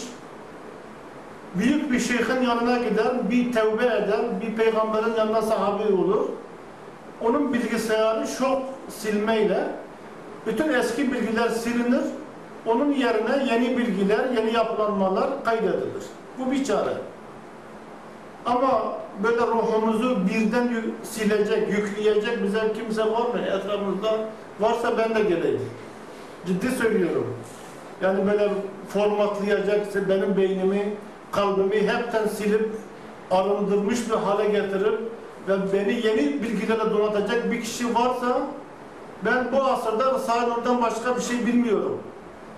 [1.55, 6.29] Büyük bir şeyhin yanına gider, bir tevbe eder, bir peygamberin yanına sahabe olur.
[7.21, 9.65] Onun bilgisayarı şok silmeyle
[10.47, 12.05] bütün eski bilgiler silinir.
[12.67, 16.05] Onun yerine yeni bilgiler, yeni yapılanmalar kaydedilir.
[16.39, 16.95] Bu bir çare.
[18.47, 20.69] Ama böyle ruhumuzu birden
[21.03, 24.11] silecek, yükleyecek bize kimse var mı etrafımızda?
[24.61, 25.61] Varsa ben de geleyim.
[26.47, 27.35] Ciddi söylüyorum.
[28.03, 28.49] Yani böyle
[28.89, 30.95] formatlayacak benim beynimi,
[31.33, 32.71] kalbimi hepten silip
[33.31, 35.01] arındırmış bir hale getirip
[35.49, 38.41] ve beni yeni bilgilere donatacak bir kişi varsa
[39.25, 41.99] ben bu asırda Risale'den başka bir şey bilmiyorum.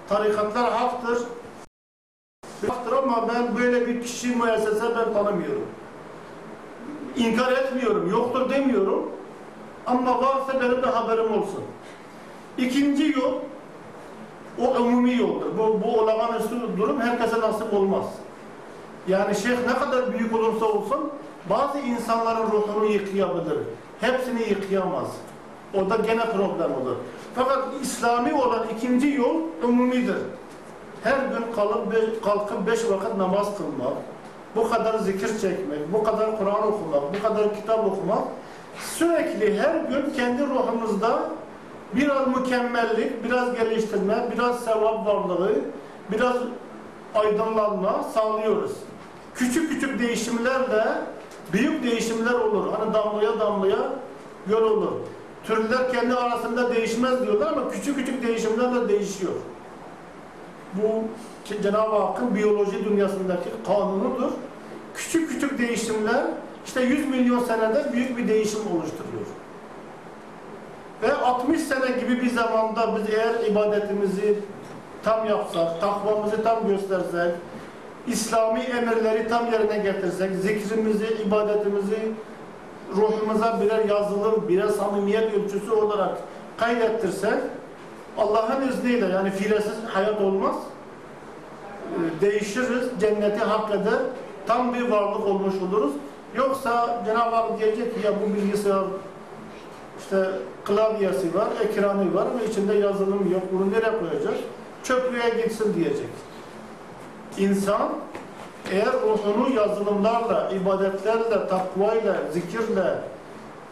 [0.09, 1.19] Tarikatlar haktır.
[2.69, 5.67] Haktır ama ben böyle bir kişi müessese ben tanımıyorum.
[7.17, 9.11] İnkar etmiyorum, yoktur demiyorum.
[9.87, 11.65] Ama varsa benim de haberim olsun.
[12.59, 13.35] İkinci yol,
[14.59, 15.59] o umumi yoldur.
[15.59, 18.05] Bu, bu olağanüstü durum herkese nasip olmaz.
[19.09, 21.11] Yani şeyh ne kadar büyük olursa olsun
[21.51, 23.59] bazı insanların ruhunu yıkayabilir.
[24.01, 25.07] Hepsini yıkayamaz.
[25.75, 26.97] O da gene problem olur.
[27.35, 30.17] Fakat İslami olan ikinci yol umumidir.
[31.05, 33.93] Her gün kalıp kalkıp beş vakit namaz kılmak,
[34.57, 38.23] bu kadar zikir çekmek, bu kadar Kur'an okumak, bu kadar kitap okumak
[38.79, 41.21] sürekli her gün kendi ruhumuzda
[41.95, 45.55] biraz mükemmellik, biraz geliştirme, biraz sevap varlığı,
[46.13, 46.37] biraz
[47.15, 48.73] aydınlanma sağlıyoruz.
[49.39, 50.85] Küçük küçük değişimlerle
[51.53, 52.73] büyük değişimler olur.
[52.73, 53.93] Hani damlaya damlaya
[54.47, 54.93] göl olur.
[55.45, 59.33] Türler kendi arasında değişmez diyorlar ama küçük küçük değişimlerle değişiyor.
[60.75, 61.05] Bu
[61.63, 64.31] Cenab-ı Hakk'ın biyoloji dünyasındaki kanunudur.
[64.95, 66.25] Küçük küçük değişimler
[66.67, 69.27] işte 100 milyon senede büyük bir değişim oluşturuyor.
[71.03, 74.39] Ve 60 sene gibi bir zamanda biz eğer ibadetimizi
[75.05, 77.35] tam yapsak, takvamızı tam göstersek,
[78.07, 82.13] İslami emirleri tam yerine getirsek, zikrimizi, ibadetimizi
[82.97, 86.19] ruhumuza birer yazılı, birer samimiyet ölçüsü olarak
[86.57, 87.35] kaydettirsek,
[88.19, 90.55] Allah'ın izniyle yani filesiz hayat olmaz.
[91.93, 93.99] Ee, Değişiriz, cenneti hak eder,
[94.47, 95.93] tam bir varlık olmuş oluruz.
[96.37, 98.85] Yoksa Cenab-ı Hak diyecek ki ya bu bilgisayar
[99.99, 100.31] işte
[100.65, 103.43] klavyesi var, ekranı var ama içinde yazılım yok.
[103.53, 104.39] Bunu nereye koyacağız?
[104.85, 106.09] Çöplüğe gitsin diyecek.
[107.39, 107.89] İnsan
[108.73, 112.95] eğer ruhunu yazılımlarla, ibadetlerle, takvayla, zikirle,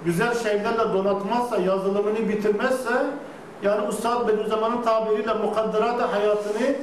[0.04, 3.06] güzel şeylerle donatmazsa, yazılımını bitirmezse,
[3.62, 6.74] yani Üstad Bediüzzaman'ın tabiriyle mukadderat hayatını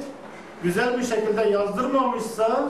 [0.62, 2.68] güzel bir şekilde yazdırmamışsa,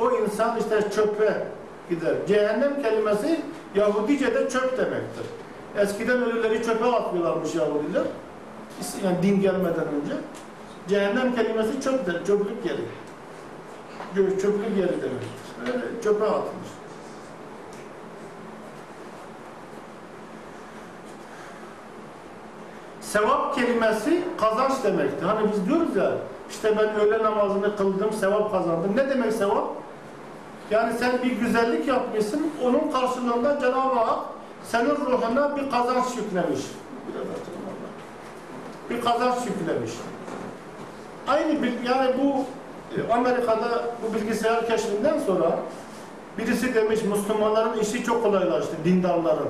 [0.00, 1.46] o insan işte çöpe
[1.90, 2.14] gider.
[2.28, 3.40] Cehennem kelimesi
[3.74, 5.26] Yahudice'de çöp demektir.
[5.78, 8.02] Eskiden ölüleri çöpe atıyorlarmış Yahudiler.
[9.04, 10.14] Yani din gelmeden önce.
[10.88, 12.82] Cehennem kelimesi çöptür, çöplük yeri.
[14.14, 15.22] Çöplük yeri demek.
[15.60, 16.68] Öyle çöpe atılmış.
[23.00, 25.26] Sevap kelimesi kazanç demektir.
[25.26, 26.10] Hani biz diyoruz ya,
[26.50, 28.96] işte ben öğle namazını kıldım, sevap kazandım.
[28.96, 29.68] Ne demek sevap?
[30.70, 34.18] Yani sen bir güzellik yapmışsın, onun karşılığında Cenab-ı Hak
[34.64, 36.60] senin ruhuna bir kazanç yüklemiş.
[38.90, 39.90] Bir kazanç yüklemiş.
[41.28, 42.44] Aynı bil- yani bu
[43.12, 45.58] Amerika'da bu bilgisayar keşfinden sonra
[46.38, 49.48] birisi demiş Müslümanların işi çok kolaylaştı, dindarların.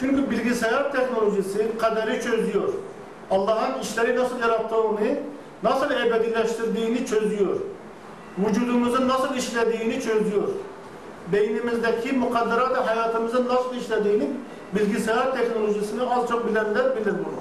[0.00, 2.68] Çünkü bilgisayar teknolojisi kaderi çözüyor.
[3.30, 5.18] Allah'ın işleri nasıl yarattığını,
[5.62, 7.56] nasıl ebedileştirdiğini çözüyor.
[8.38, 10.48] Vücudumuzun nasıl işlediğini çözüyor.
[11.32, 14.30] Beynimizdeki mukadderat hayatımızın nasıl işlediğini
[14.72, 17.40] bilgisayar teknolojisini az çok bilenler bilir bunu.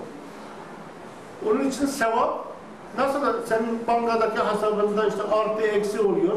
[1.51, 2.48] Onun için sevap
[2.97, 6.33] nasıl senin bankadaki hesabında işte artı eksi oluyor.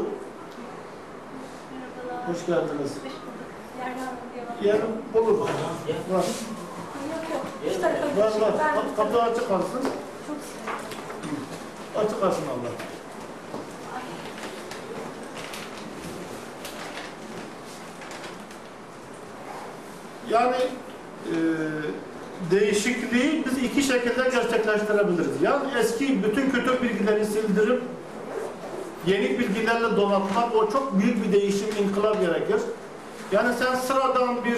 [2.07, 2.29] Merhabalar.
[2.29, 2.91] Hoş geldiniz.
[2.91, 3.49] Hoş bulduk.
[4.63, 4.83] Yerler alıyor.
[5.13, 5.39] Yer olur.
[6.11, 6.25] Var.
[7.81, 8.73] Tarafa Var var.
[8.75, 9.81] Kap- Kapı açık kalsın.
[11.97, 12.69] Açık kalsın Allah.
[20.29, 20.55] Yani
[21.25, 21.35] e,
[22.51, 25.41] değişikliği biz iki şekilde gerçekleştirebiliriz.
[25.41, 27.81] Yani eski bütün kötü bilgileri sildirip
[29.05, 32.61] yeni bilgilerle donatmak o çok büyük bir değişim, inkılap gerekir.
[33.31, 34.57] Yani sen sıradan bir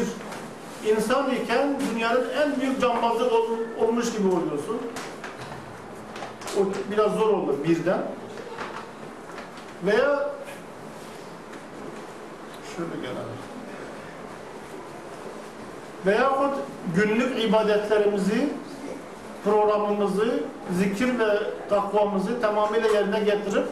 [0.91, 4.77] insan iken dünyanın en büyük cambazı ol- olmuş gibi oluyorsun.
[6.59, 8.01] O biraz zor olur birden.
[9.85, 10.29] Veya
[12.77, 13.54] şöyle gelelim.
[16.05, 16.53] Veyahut
[16.95, 18.49] günlük ibadetlerimizi,
[19.43, 21.27] programımızı, zikir ve
[21.69, 23.65] takvamızı tamamıyla yerine getirip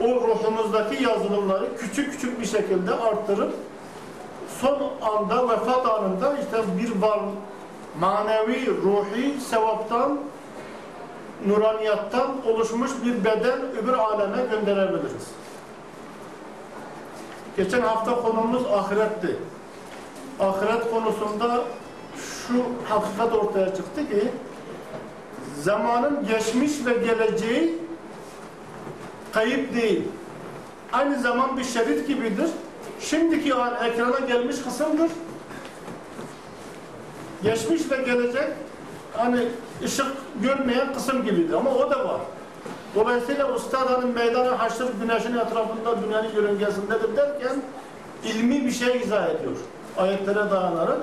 [0.00, 3.54] o ruhumuzdaki yazılımları küçük küçük bir şekilde arttırıp
[4.60, 7.20] son anda, vefat anında işte bir var
[8.00, 10.18] manevi, ruhi, sevaptan,
[11.46, 15.30] nuraniyattan oluşmuş bir beden öbür aleme gönderebiliriz.
[17.56, 19.36] Geçen hafta konumuz ahiretti.
[20.40, 21.64] Ahiret konusunda
[22.16, 22.54] şu
[22.88, 24.28] hakikat ortaya çıktı ki
[25.60, 27.78] zamanın geçmiş ve geleceği
[29.32, 30.02] kayıp değil.
[30.92, 32.50] Aynı zaman bir şerit gibidir.
[33.00, 35.10] Şimdiki an ekrana gelmiş kısımdır.
[37.42, 38.48] Geçmiş ve gelecek
[39.16, 39.48] hani
[39.84, 40.06] ışık
[40.42, 42.20] görmeyen kısım gibidir ama o da var.
[42.94, 47.56] Dolayısıyla Ustad Hanım meydanı haşır güneşin etrafında dünyanın yörüngesindedir derken
[48.24, 49.56] ilmi bir şey izah ediyor.
[49.98, 50.98] Ayetlere dayanarak.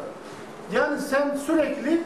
[0.73, 2.03] Yani sen sürekli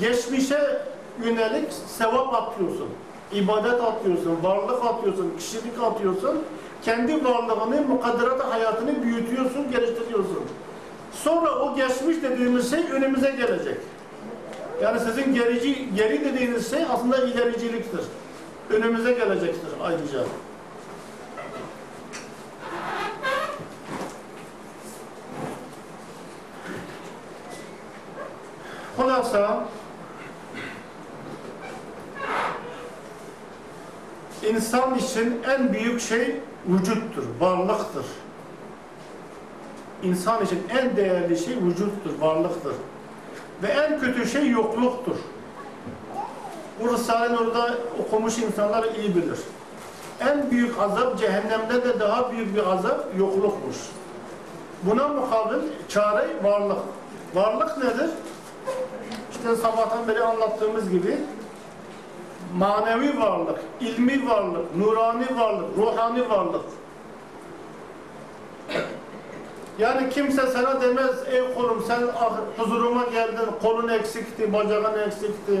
[0.00, 0.82] geçmişe
[1.24, 2.88] yönelik sevap atıyorsun.
[3.32, 6.38] ibadet atıyorsun, varlık atıyorsun, kişilik atıyorsun.
[6.82, 10.42] Kendi varlığını, mukadderat hayatını büyütüyorsun, geliştiriyorsun.
[11.12, 13.76] Sonra o geçmiş dediğimiz şey önümüze gelecek.
[14.82, 18.00] Yani sizin gerici, geri dediğiniz şey aslında ilericiliktir.
[18.70, 20.18] Önümüze gelecektir ayrıca.
[29.00, 29.64] Hulasa
[34.48, 36.36] insan için en büyük şey
[36.66, 38.04] vücuttur, varlıktır.
[40.02, 42.72] İnsan için en değerli şey vücuttur, varlıktır.
[43.62, 45.16] Ve en kötü şey yokluktur.
[46.80, 49.38] Bu Risale'nin orada okumuş insanlar iyi bilir.
[50.20, 53.76] En büyük azap cehennemde de daha büyük bir azap yoklukmuş.
[54.82, 55.58] Buna mukabil
[55.88, 56.78] çare varlık.
[57.34, 58.10] Varlık nedir?
[59.40, 61.16] İşte sabahtan beri anlattığımız gibi
[62.56, 66.64] manevi varlık, ilmi varlık, nurani varlık, ruhani varlık.
[69.78, 75.60] Yani kimse sana demez, ey kulum sen ah, huzuruma geldin, kolun eksikti, bacağın eksikti,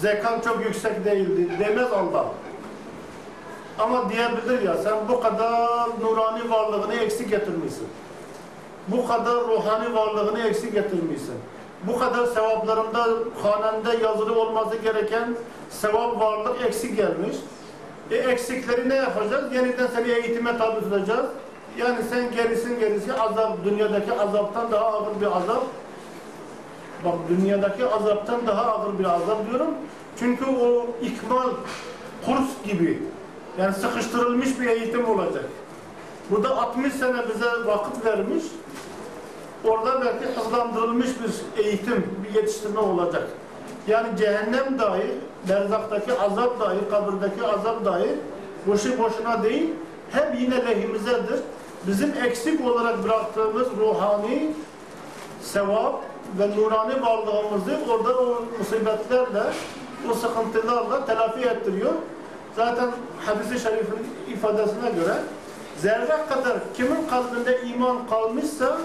[0.00, 2.24] zekan çok yüksek değildi demez Allah.
[3.78, 7.88] Ama diyebilir ya sen bu kadar nurani varlığını eksik getirmişsin.
[8.88, 11.34] Bu kadar ruhani varlığını eksik getirmişsin.
[11.84, 13.06] Bu kadar sevaplarında
[13.42, 15.36] hanende yazılı olması gereken
[15.70, 17.36] sevap varlık eksik gelmiş.
[18.10, 19.54] E eksikleri ne yapacağız?
[19.54, 21.26] Yeniden seni eğitime tabi tutacağız.
[21.78, 25.62] Yani sen gerisin gerisi azap, dünyadaki azaptan daha ağır bir azap.
[27.04, 29.74] Bak dünyadaki azaptan daha ağır bir azap diyorum.
[30.18, 31.50] Çünkü o ikmal
[32.26, 33.02] kurs gibi.
[33.58, 35.44] Yani sıkıştırılmış bir eğitim olacak.
[36.30, 38.44] Burada 60 sene bize vakit vermiş.
[39.64, 43.28] Orada belki hızlandırılmış bir eğitim, bir yetiştirme olacak.
[43.86, 45.14] Yani cehennem dahi,
[45.48, 48.16] berzaktaki azap dahi, kabirdeki azap dahi
[48.66, 49.70] boşu boşuna değil,
[50.10, 51.40] hep yine lehimizedir.
[51.86, 54.54] Bizim eksik olarak bıraktığımız ruhani
[55.42, 56.02] sevap
[56.38, 59.42] ve nurani varlığımızı orada o musibetlerle,
[60.10, 61.92] o sıkıntılarla telafi ettiriyor.
[62.56, 62.90] Zaten
[63.26, 65.14] hadis-i şerifin ifadesine göre
[65.76, 68.78] zerre kadar kimin kalbinde iman kalmışsa,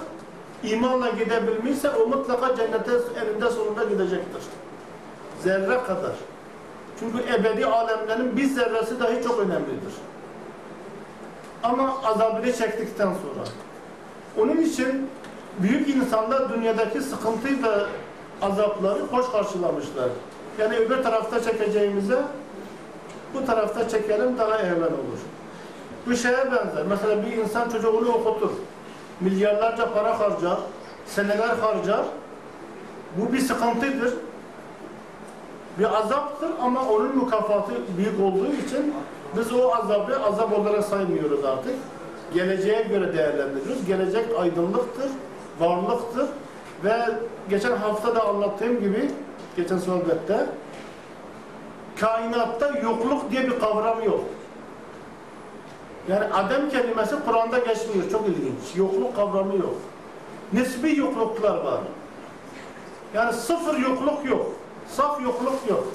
[0.64, 4.42] imanla gidebilmişse o mutlaka cennete eninde sonunda gidecektir.
[5.44, 6.12] Zerre kadar.
[7.00, 9.94] Çünkü ebedi alemlerin bir zerresi dahi çok önemlidir.
[11.64, 13.48] Ama azabını çektikten sonra.
[14.38, 15.10] Onun için
[15.60, 17.86] büyük insanlar dünyadaki sıkıntı ve
[18.42, 20.10] azapları hoş karşılamışlar.
[20.60, 22.22] Yani öbür tarafta çekeceğimize
[23.34, 25.20] bu tarafta çekelim daha evvel olur.
[26.08, 26.86] Bu şeye benzer.
[26.90, 28.52] Mesela bir insan çocuğunu okutur.
[29.22, 30.58] Milyarlarca para harcar,
[31.06, 32.06] seneler harcar.
[33.18, 34.14] Bu bir sıkıntıdır.
[35.80, 38.94] Bir azaptır ama onun mükafatı büyük olduğu için
[39.38, 41.74] biz o azabı azap olarak saymıyoruz artık.
[42.34, 43.86] Geleceğe göre değerlendiriyoruz.
[43.86, 45.10] Gelecek aydınlıktır,
[45.60, 46.28] varlıktır
[46.84, 47.00] ve
[47.50, 49.12] geçen hafta da anlattığım gibi
[49.58, 50.46] geçen sohbette
[52.00, 54.20] kainatta yokluk diye bir kavram yok.
[56.08, 58.10] Yani Adem kelimesi Kur'an'da geçmiyor.
[58.12, 58.76] Çok ilginç.
[58.76, 59.76] Yokluk kavramı yok.
[60.54, 61.80] Nisbi yokluklar var.
[63.14, 64.46] Yani sıfır yokluk yok.
[64.88, 65.88] Saf yokluk yok.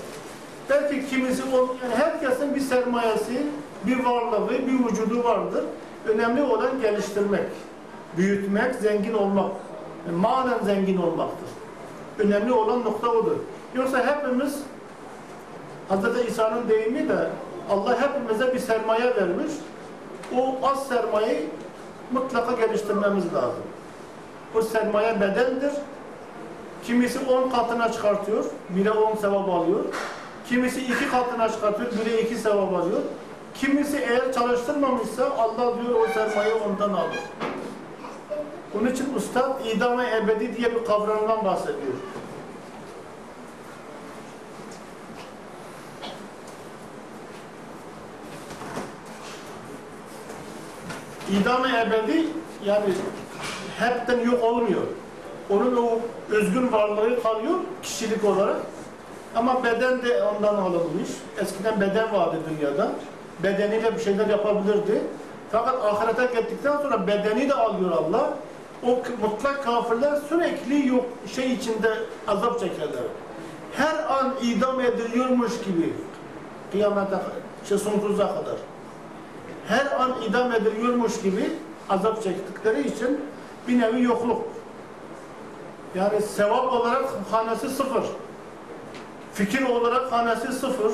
[0.71, 1.42] Belki kimisi,
[1.83, 3.47] yani herkesin bir sermayesi,
[3.87, 5.64] bir varlığı, bir vücudu vardır.
[6.09, 7.47] Önemli olan geliştirmek,
[8.16, 9.51] büyütmek, zengin olmak.
[10.07, 11.49] Yani manen zengin olmaktır.
[12.19, 13.37] Önemli olan nokta odur.
[13.74, 14.59] Yoksa hepimiz
[15.91, 16.28] Hz.
[16.28, 17.28] İsa'nın deyimi de
[17.70, 19.53] Allah hepimize bir sermaye vermiş.
[20.35, 21.49] O az sermayeyi
[22.12, 23.62] mutlaka geliştirmemiz lazım.
[24.55, 25.72] O sermaye bedendir.
[26.85, 29.85] Kimisi 10 katına çıkartıyor, bire 10 sevap alıyor.
[30.49, 33.01] Kimisi iki katına çıkartıyor, bire iki sevap alıyor.
[33.55, 37.20] Kimisi eğer çalıştırmamışsa Allah diyor o sermayeyi ondan alır.
[38.79, 41.95] Onun için Ustad idam-ı ebedi diye bir kavramdan bahsediyor.
[51.33, 52.27] İdam-ı ebedi
[52.64, 52.85] yani
[53.79, 54.83] hepten yok olmuyor.
[55.51, 55.99] Onun o
[56.31, 58.57] özgün varlığı kalıyor kişilik olarak.
[59.37, 61.09] Ama beden de ondan alınmış.
[61.41, 62.91] Eskiden beden vardı dünyada.
[63.43, 65.03] Bedeniyle bir şeyler yapabilirdi.
[65.53, 68.31] Fakat ahirete gittikten sonra bedeni de alıyor Allah.
[68.87, 71.05] O mutlak kafirler sürekli yok
[71.35, 71.95] şey içinde
[72.29, 73.03] azap çekerler.
[73.72, 75.93] Her an idam ediliyormuş gibi
[76.72, 77.16] kıyamete
[77.68, 78.57] şey sonsuza kadar.
[79.69, 81.53] Her an idam ediliyormuş gibi
[81.89, 83.21] azap çektikleri için
[83.69, 84.43] bir nevi yokluk.
[85.95, 88.05] Yani sevap olarak hanesi sıfır.
[89.35, 90.93] Fikir olarak hanesi sıfır.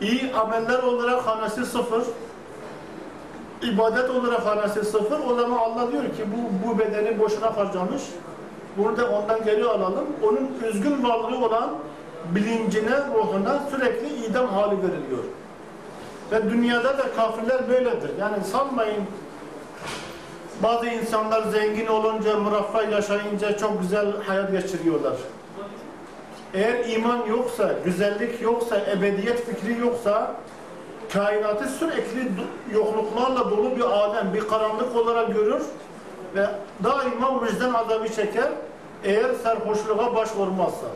[0.00, 2.02] İyi ameller olarak hanesi sıfır.
[3.62, 5.20] İbadet olarak hanesi sıfır.
[5.30, 8.02] O zaman Allah diyor ki bu, bu bedeni boşuna harcamış.
[8.76, 10.06] Bunu da ondan geri alalım.
[10.22, 11.70] Onun üzgün varlığı olan
[12.34, 15.24] bilincine, ruhuna sürekli idam hali veriliyor.
[16.32, 18.10] Ve dünyada da kafirler böyledir.
[18.20, 19.04] Yani sanmayın
[20.62, 25.16] bazı insanlar zengin olunca, müreffeh yaşayınca çok güzel hayat geçiriyorlar.
[26.54, 30.34] Eğer iman yoksa, güzellik yoksa, ebediyet fikri yoksa,
[31.12, 32.32] kainatı sürekli
[32.72, 35.62] yokluklarla dolu bir alem, bir karanlık olarak görür
[36.34, 36.46] ve
[36.84, 38.48] daima vicdan azabı çeker
[39.04, 40.86] eğer sarhoşluğa başvurmazsa.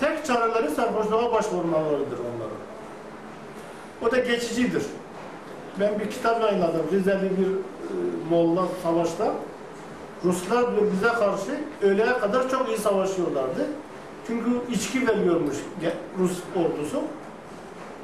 [0.00, 2.69] Tek çareleri sarhoşluğa başvurmalarıdır onların.
[4.02, 4.82] O da geçicidir.
[5.80, 6.86] Ben bir kitap yayınladım.
[6.92, 7.56] Rizeli bir e,
[8.30, 9.34] Molla savaşta.
[10.24, 13.66] Ruslar bize karşı öğleye kadar çok iyi savaşıyorlardı.
[14.26, 15.56] Çünkü içki veriyormuş
[16.18, 17.02] Rus ordusu.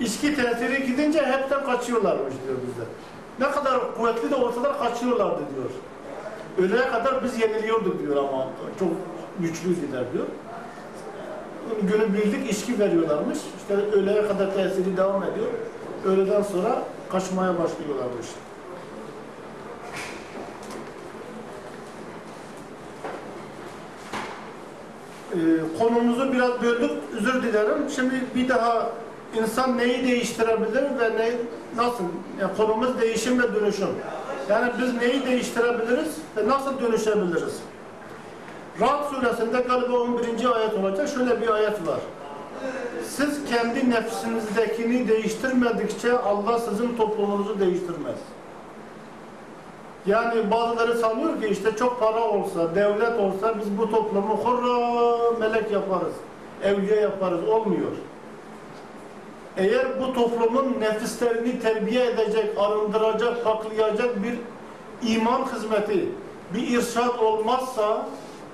[0.00, 2.86] İçki tesiri gidince hepten kaçıyorlarmış diyor bize.
[3.38, 5.70] Ne kadar kuvvetli de olsalar kaçıyorlardı diyor.
[6.58, 8.46] Öğleye kadar biz yeniliyorduk diyor ama
[8.78, 8.88] çok
[9.38, 10.26] güçlüydüler diyor.
[11.82, 13.38] Günü birlik içki veriyorlarmış.
[13.58, 15.48] İşte öğleye kadar tesiri devam ediyor.
[16.06, 16.82] Öğleden sonra
[17.12, 18.26] kaçmaya başlıyorlarmış.
[25.32, 25.36] Ee,
[25.78, 27.90] konumuzu biraz böldük, özür dilerim.
[27.94, 28.90] Şimdi bir daha
[29.40, 31.32] insan neyi değiştirebilir ve ne,
[31.76, 32.04] nasıl?
[32.40, 33.88] Yani konumuz değişim ve dönüşüm.
[34.50, 37.60] Yani biz neyi değiştirebiliriz ve nasıl dönüşebiliriz?
[38.80, 40.26] Ra'd suresinde galiba 11.
[40.54, 41.08] ayet olacak.
[41.08, 42.00] Şöyle bir ayet var.
[43.08, 48.16] Siz kendi nefsinizdekini değiştirmedikçe Allah sizin toplumunuzu değiştirmez.
[50.06, 55.72] Yani bazıları sanıyor ki işte çok para olsa, devlet olsa biz bu toplumu hurra melek
[55.72, 56.14] yaparız,
[56.64, 57.48] evliya yaparız.
[57.48, 57.90] Olmuyor.
[59.56, 64.34] Eğer bu toplumun nefislerini terbiye edecek, arındıracak, paklayacak bir
[65.08, 66.08] iman hizmeti,
[66.54, 68.06] bir irşad olmazsa,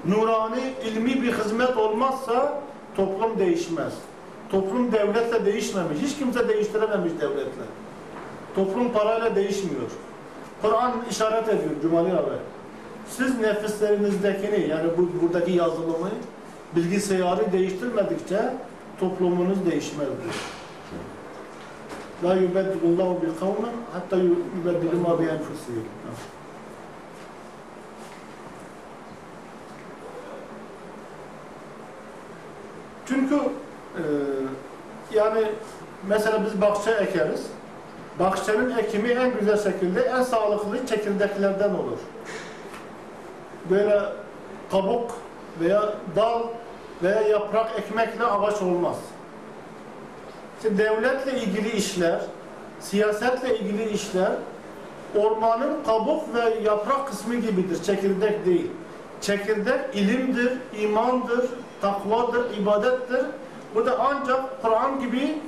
[0.05, 2.63] nurani, ilmi bir hizmet olmazsa
[2.97, 3.93] toplum değişmez.
[4.51, 5.99] Toplum devletle değişmemiş.
[6.03, 7.63] Hiç kimse değiştirememiş devletle.
[8.55, 9.91] Toplum parayla değişmiyor.
[10.63, 12.31] Kur'an işaret ediyor Cumali abi.
[13.09, 16.11] Siz nefislerinizdekini yani bu, buradaki yazılımı
[16.77, 18.55] bilgisayarı değiştirmedikçe
[19.01, 20.35] toplumunuz değişmez diyor.
[22.25, 25.85] La yubeddilullahu bi kavmen hatta yubeddilu ma bi enfusihim.
[33.09, 34.03] Çünkü e,
[35.15, 35.45] yani
[36.09, 37.47] mesela biz bahçe ekeriz.
[38.19, 41.99] Bahçenin ekimi en güzel şekilde en sağlıklı çekirdeklerden olur.
[43.71, 44.03] Böyle
[44.71, 45.11] kabuk
[45.61, 46.43] veya dal
[47.03, 48.97] veya yaprak ekmekle ağaç olmaz.
[50.57, 52.21] İşte devletle ilgili işler,
[52.81, 54.33] siyasetle ilgili işler
[55.17, 58.71] ormanın kabuk ve yaprak kısmı gibidir, çekirdek değil.
[59.21, 61.45] Çekirdek ilimdir, imandır,
[61.83, 63.27] takvadır, ibadettir.
[63.75, 65.39] Bu da ancak Kur'an gibi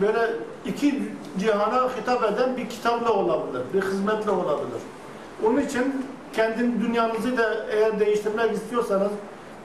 [0.00, 0.30] böyle
[0.66, 1.02] iki
[1.38, 4.80] cihana hitap eden bir kitapla olabilir, bir hizmetle olabilir.
[5.46, 9.12] Onun için kendi dünyanızı da eğer değiştirmek istiyorsanız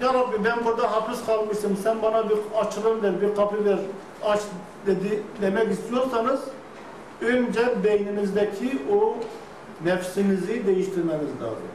[0.01, 3.77] Ya Rabbi ben burada hapis kalmışım, sen bana bir açılım ver, bir kapı ver,
[4.25, 4.39] aç
[4.85, 6.39] dedi demek istiyorsanız
[7.21, 9.15] önce beyninizdeki o
[9.85, 11.67] nefsinizi değiştirmeniz lazım.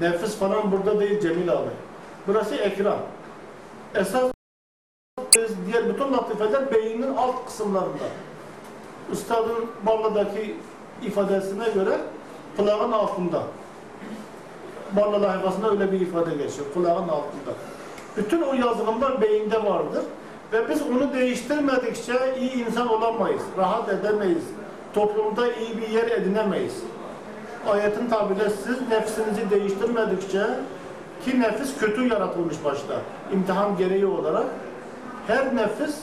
[0.00, 1.70] Nefis falan burada değil Cemil abi.
[2.26, 2.98] Burası ekran.
[3.94, 4.30] Esas
[5.66, 8.04] diğer bütün latifeler beynin alt kısımlarında.
[9.12, 10.56] Üstadın Barla'daki
[11.02, 11.98] ifadesine göre
[12.56, 13.42] kulağın altında.
[14.92, 16.66] Barla lahifasında öyle bir ifade geçiyor.
[16.74, 17.52] Kulağın altında.
[18.16, 20.02] Bütün o yazılımlar beyinde vardır.
[20.52, 23.42] Ve biz onu değiştirmedikçe iyi insan olamayız.
[23.58, 24.44] Rahat edemeyiz.
[24.94, 26.74] Toplumda iyi bir yer edinemeyiz.
[27.68, 30.46] Ayetin tabiriyle siz nefsinizi değiştirmedikçe
[31.26, 33.00] ki nefis kötü yaratılmış başta.
[33.32, 34.44] imtihan gereği olarak.
[35.26, 35.96] Her nefis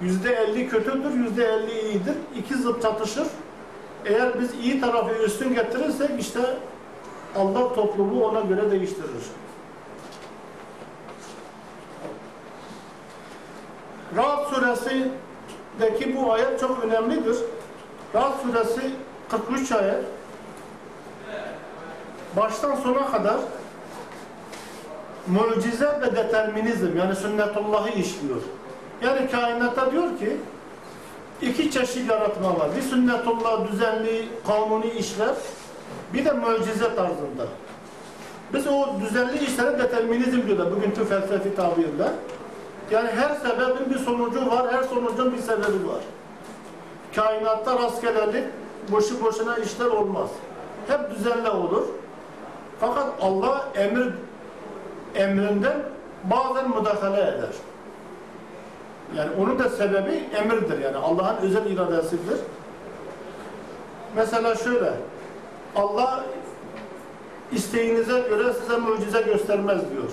[0.00, 2.14] yüzde elli kötüdür, yüzde elli iyidir.
[2.36, 3.26] İki zıt çatışır.
[4.04, 6.40] Eğer biz iyi tarafı üstün getirirsek işte
[7.36, 9.24] Allah toplumu ona göre değiştirir.
[14.16, 17.36] Ra'd suresindeki bu ayet çok önemlidir.
[18.14, 18.90] Ra'd suresi
[19.30, 20.04] 43 ayet.
[22.36, 23.36] Baştan sona kadar
[25.28, 28.40] mucize ve determinizm yani sünnetullahı işliyor.
[29.04, 30.36] Yani kainatta diyor ki
[31.42, 32.68] iki çeşit yaratma var.
[32.76, 35.34] Bir sünnetullah düzenli, kanuni işler.
[36.14, 37.46] bir de mucize tarzında.
[38.54, 42.08] Biz o düzenli işlere determinizm diyorlar bugünkü felsefi tabirle.
[42.90, 46.00] Yani her sebebin bir sonucu var, her sonucun bir sebebi var.
[47.16, 48.44] Kainatta rastgelelik,
[48.92, 50.28] boşu boşuna işler olmaz.
[50.88, 51.82] Hep düzenli olur.
[52.80, 54.12] Fakat Allah emir
[55.16, 55.76] emrinden
[56.24, 57.50] bazen müdahale eder.
[59.16, 62.38] Yani onun da sebebi emirdir yani Allah'ın özel iradesidir.
[64.16, 64.92] Mesela şöyle,
[65.76, 66.24] Allah
[67.52, 70.10] isteğinize göre size mucize göstermez diyor.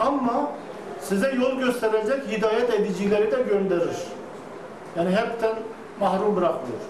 [0.00, 0.50] Ama
[1.00, 3.96] size yol gösterecek hidayet edicileri de gönderir.
[4.96, 5.54] Yani hepten
[6.00, 6.80] mahrum bırakmıyor.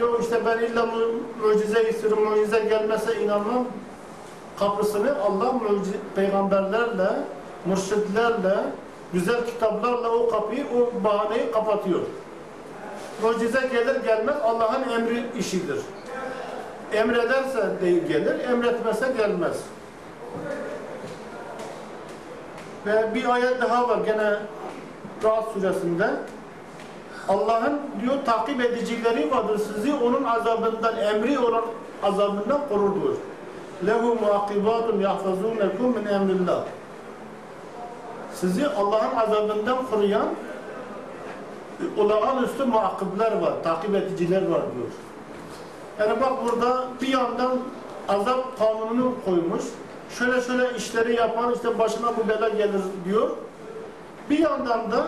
[0.00, 3.64] Yok işte ben illa mu- mucize istiyorum, mucize gelmese inanmam.
[4.58, 5.54] Kapısını Allah
[6.14, 7.08] peygamberlerle,
[7.66, 8.56] mürşitlerle,
[9.12, 12.00] güzel kitaplarla o kapıyı, o bahaneyi kapatıyor.
[13.22, 15.78] Mucize gelir gelmez Allah'ın emri işidir.
[16.92, 19.56] Emrederse değil gelir, emretmese gelmez.
[22.86, 24.36] Ve bir ayet daha var gene
[25.24, 26.10] Rahat suresinde.
[27.28, 31.64] Allah'ın diyor takip edicileri vardır sizi onun azabından, emri olan
[32.02, 33.14] azabından korur diyor.
[33.86, 36.64] Lehu muakibatun yahfazunekum min emrillah.
[38.34, 40.26] Sizi Allah'ın azabından koruyan
[41.96, 44.88] olağanüstü muakibler var, takip ediciler var diyor.
[45.98, 47.58] Yani bak burada bir yandan
[48.08, 49.62] azap kanununu koymuş.
[50.18, 53.30] Şöyle şöyle işleri yapan işte başına bu bela gelir diyor.
[54.30, 55.06] Bir yandan da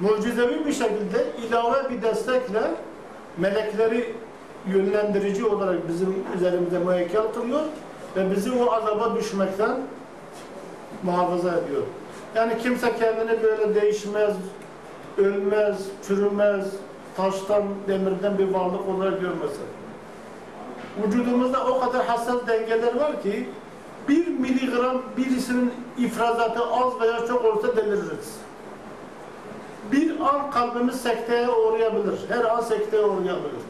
[0.00, 2.60] mucizevi bir şekilde ilave bir destekle
[3.38, 4.14] melekleri
[4.66, 7.60] yönlendirici olarak bizim üzerimize müekkel kılıyor
[8.16, 9.76] ve bizi o azaba düşmekten
[11.02, 11.82] muhafaza ediyor.
[12.34, 14.34] Yani kimse kendini böyle değişmez,
[15.18, 16.66] ölmez, çürümez,
[17.16, 19.64] taştan, demirden bir varlık olarak görmesin.
[21.06, 23.48] Vücudumuzda o kadar hassas dengeler var ki
[24.08, 28.36] bir miligram birisinin ifrazatı az veya çok olsa deliririz.
[29.92, 32.18] Bir an kalbimiz sekteye uğrayabilir.
[32.28, 33.64] Her an sekteye uğrayabilir.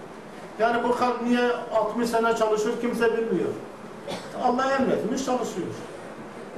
[0.59, 3.49] Yani bu kalp niye 60 sene çalışır kimse bilmiyor.
[4.45, 5.67] Allah emretmiş çalışıyor.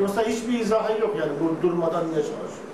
[0.00, 2.66] Yoksa hiçbir izahı yok yani bu durmadan niye çalışıyor.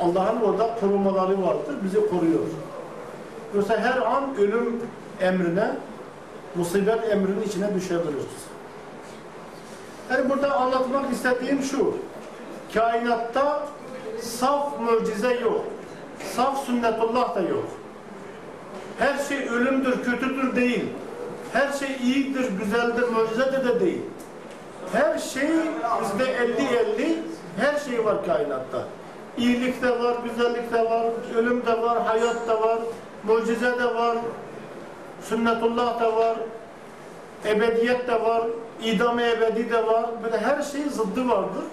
[0.00, 2.46] Allah'ın orada korumaları vardır, bizi koruyor.
[3.54, 4.80] Yoksa her an ölüm
[5.20, 5.70] emrine,
[6.54, 8.42] musibet emrinin içine düşebiliriz.
[10.10, 11.94] Yani burada anlatmak istediğim şu,
[12.74, 13.62] kainatta
[14.20, 15.64] saf mucize yok,
[16.36, 17.64] saf sünnetullah da yok.
[18.98, 20.84] Her şey ölümdür, kötüdür değil.
[21.52, 24.02] Her şey iyidir, güzeldir, mucizedir de değil.
[24.92, 25.48] Her şey
[26.02, 27.16] bizde 50-50,
[27.60, 28.84] her şey var kainatta.
[29.38, 32.78] İyilik de var, güzellik de var, ölüm de var, hayat da var,
[33.24, 34.16] mucize de var,
[35.22, 36.36] sünnetullah da var,
[37.46, 38.42] ebediyet de var,
[38.82, 40.06] idam-ı ebedi de var.
[40.24, 41.64] Böyle her şeyin zıddı vardır.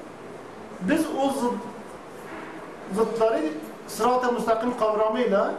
[0.82, 1.54] Biz o zıd,
[2.96, 3.42] zıtları
[3.88, 5.52] sırat-ı müstakim kavramıyla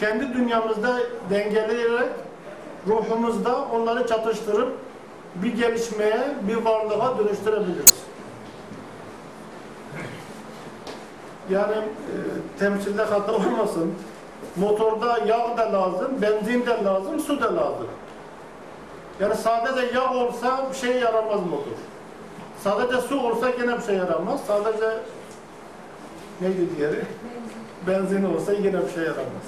[0.00, 0.96] kendi dünyamızda
[1.30, 2.08] dengeleyerek
[2.88, 4.72] ruhumuzda onları çatıştırıp
[5.34, 7.94] bir gelişmeye, bir varlığa dönüştürebiliriz.
[11.50, 12.14] Yani e,
[12.58, 13.94] temsilde hata olmasın.
[14.56, 17.86] Motorda yağ da lazım, benzin de lazım, su da lazım.
[19.20, 21.78] Yani sadece yağ olsa bir şey yaramaz motor.
[22.64, 24.40] Sadece su olsa gene bir şey yaramaz.
[24.46, 24.98] Sadece
[26.40, 27.04] neydi diğeri?
[27.86, 29.46] Benzin olsa yine bir şey yaramaz.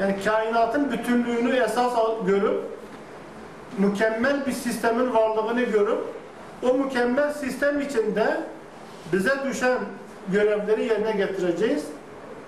[0.00, 1.92] Yani kainatın bütünlüğünü esas
[2.26, 2.60] görüp
[3.78, 5.98] mükemmel bir sistemin varlığını görüp
[6.62, 8.40] o mükemmel sistem içinde
[9.12, 9.78] bize düşen
[10.28, 11.84] görevleri yerine getireceğiz.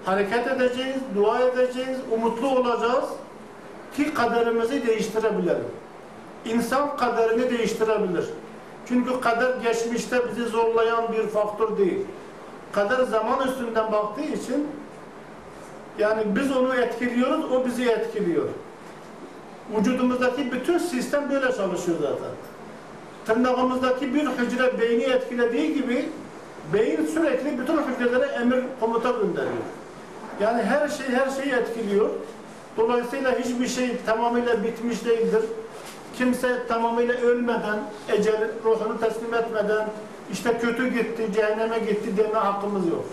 [0.04, 3.04] Hareket edeceğiz, dua edeceğiz, umutlu olacağız
[3.96, 5.64] ki kaderimizi değiştirebilelim.
[6.44, 8.24] İnsan kaderini değiştirebilir.
[8.88, 12.00] Çünkü kader geçmişte bizi zorlayan bir faktör değil.
[12.72, 14.66] Kader zaman üstünden baktığı için
[15.98, 18.48] yani biz onu etkiliyoruz, o bizi etkiliyor.
[19.76, 22.30] Vücudumuzdaki bütün sistem böyle çalışıyor zaten.
[23.26, 26.08] Tırnağımızdaki bir hücre beyni etkilediği gibi
[26.72, 29.62] beyin sürekli bütün hücrelere emir komuta gönderiyor.
[30.40, 32.10] Yani her şey her şeyi etkiliyor.
[32.76, 35.42] Dolayısıyla hiçbir şey tamamıyla bitmiş değildir.
[36.14, 37.78] Kimse tamamıyla ölmeden,
[38.08, 39.88] ecel ruhunu teslim etmeden
[40.32, 43.04] işte kötü gitti, cehenneme gitti deme hakkımız yok.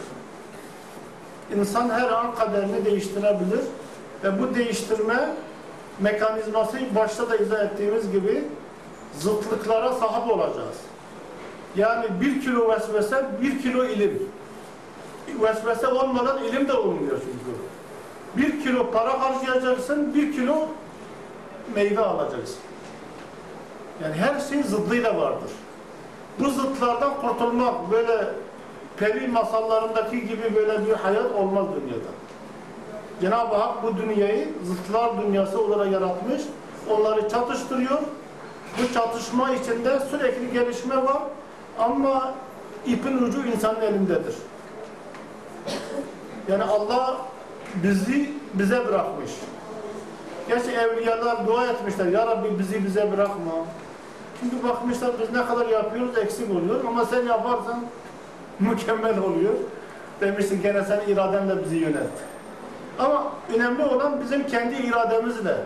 [1.57, 3.61] İnsan her an kaderini değiştirebilir
[4.23, 5.29] ve bu değiştirme
[5.99, 8.43] mekanizması başta da izah ettiğimiz gibi
[9.19, 10.77] zıtlıklara sahip olacağız.
[11.75, 14.29] Yani bir kilo vesvese, bir kilo ilim.
[15.41, 17.59] Vesvese olmadan ilim de olmuyor çünkü.
[18.37, 20.67] Bir kilo para harcayacaksın, bir kilo
[21.75, 22.57] meyve alacaksın.
[24.03, 25.51] Yani her şey zıddıyla vardır.
[26.39, 28.27] Bu zıtlardan kurtulmak böyle
[28.99, 32.09] peri masallarındaki gibi böyle bir hayat olmaz dünyada.
[33.21, 36.41] Cenab-ı Hak bu dünyayı zıtlar dünyası olarak yaratmış.
[36.89, 37.99] Onları çatıştırıyor.
[38.77, 41.21] Bu çatışma içinde sürekli gelişme var.
[41.79, 42.33] Ama
[42.85, 44.35] ipin ucu insanın elindedir.
[46.47, 47.17] Yani Allah
[47.83, 49.31] bizi bize bırakmış.
[50.47, 52.05] Gerçi evliyalar dua etmişler.
[52.05, 53.51] Ya Rabbi bizi bize bırakma.
[54.39, 56.85] Çünkü bakmışlar biz ne kadar yapıyoruz eksik oluyor.
[56.87, 57.83] Ama sen yaparsan
[58.71, 59.53] mükemmel oluyor.
[60.21, 62.09] Demişsin gene sen iradenle bizi yönet.
[62.99, 65.57] Ama önemli olan bizim kendi irademizle.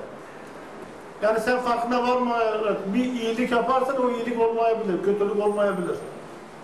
[1.21, 5.95] Yani sen farkına varmayarak bir iyilik yaparsan o iyilik olmayabilir, kötülük olmayabilir.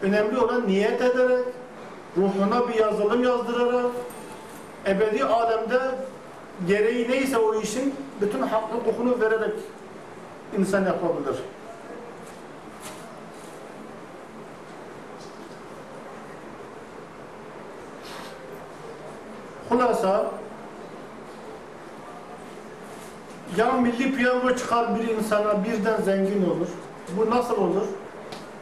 [0.01, 1.45] Önemli olan niyet ederek,
[2.17, 3.91] ruhuna bir yazılım yazdırarak,
[4.88, 5.80] ebedi alemde
[6.67, 9.53] gereği neyse o işin bütün hakkı hukukunu vererek
[10.57, 11.36] insan yapabilir.
[19.70, 20.26] Hulasa
[23.57, 26.67] ya milli piyango çıkar bir insana birden zengin olur.
[27.17, 27.86] Bu nasıl olur?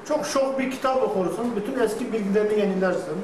[0.07, 3.15] Çok şok bir kitap okursun, bütün eski bilgilerini yenilersin.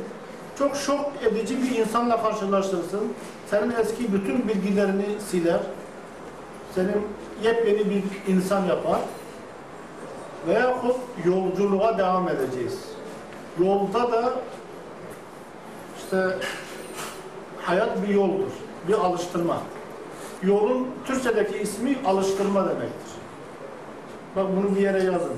[0.59, 3.13] Çok şok edici bir insanla karşılaşırsın.
[3.49, 5.59] Senin eski bütün bilgilerini siler.
[6.75, 7.07] Senin
[7.43, 8.03] yepyeni bir
[8.33, 8.99] insan yapar.
[10.47, 12.79] Veyahut yolculuğa devam edeceğiz.
[13.59, 14.33] Yolda da
[15.97, 16.37] işte
[17.63, 18.51] hayat bir yoldur,
[18.87, 19.57] bir alıştırma.
[20.43, 23.13] Yolun Türkçedeki ismi alıştırma demektir.
[24.35, 25.33] Bak bunu bir yere yazın.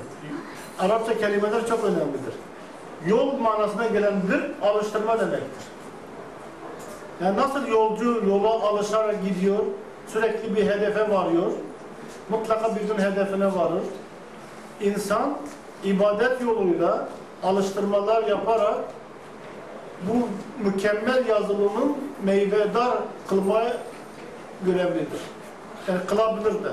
[0.78, 2.34] Arapça kelimeler çok önemlidir.
[3.06, 5.66] Yol manasına gelendir, alıştırma demektir.
[7.22, 9.58] Yani nasıl yolcu yola alışarak gidiyor,
[10.06, 11.52] sürekli bir hedefe varıyor,
[12.28, 13.82] mutlaka bir gün hedefine varır.
[14.80, 15.38] İnsan
[15.84, 17.08] ibadet yoluyla
[17.42, 18.78] alıştırmalar yaparak
[20.02, 20.28] bu
[20.64, 23.76] mükemmel yazılımın meyvedar kılmaya
[24.66, 25.20] görevlidir.
[25.88, 26.72] Yani kılabilir de.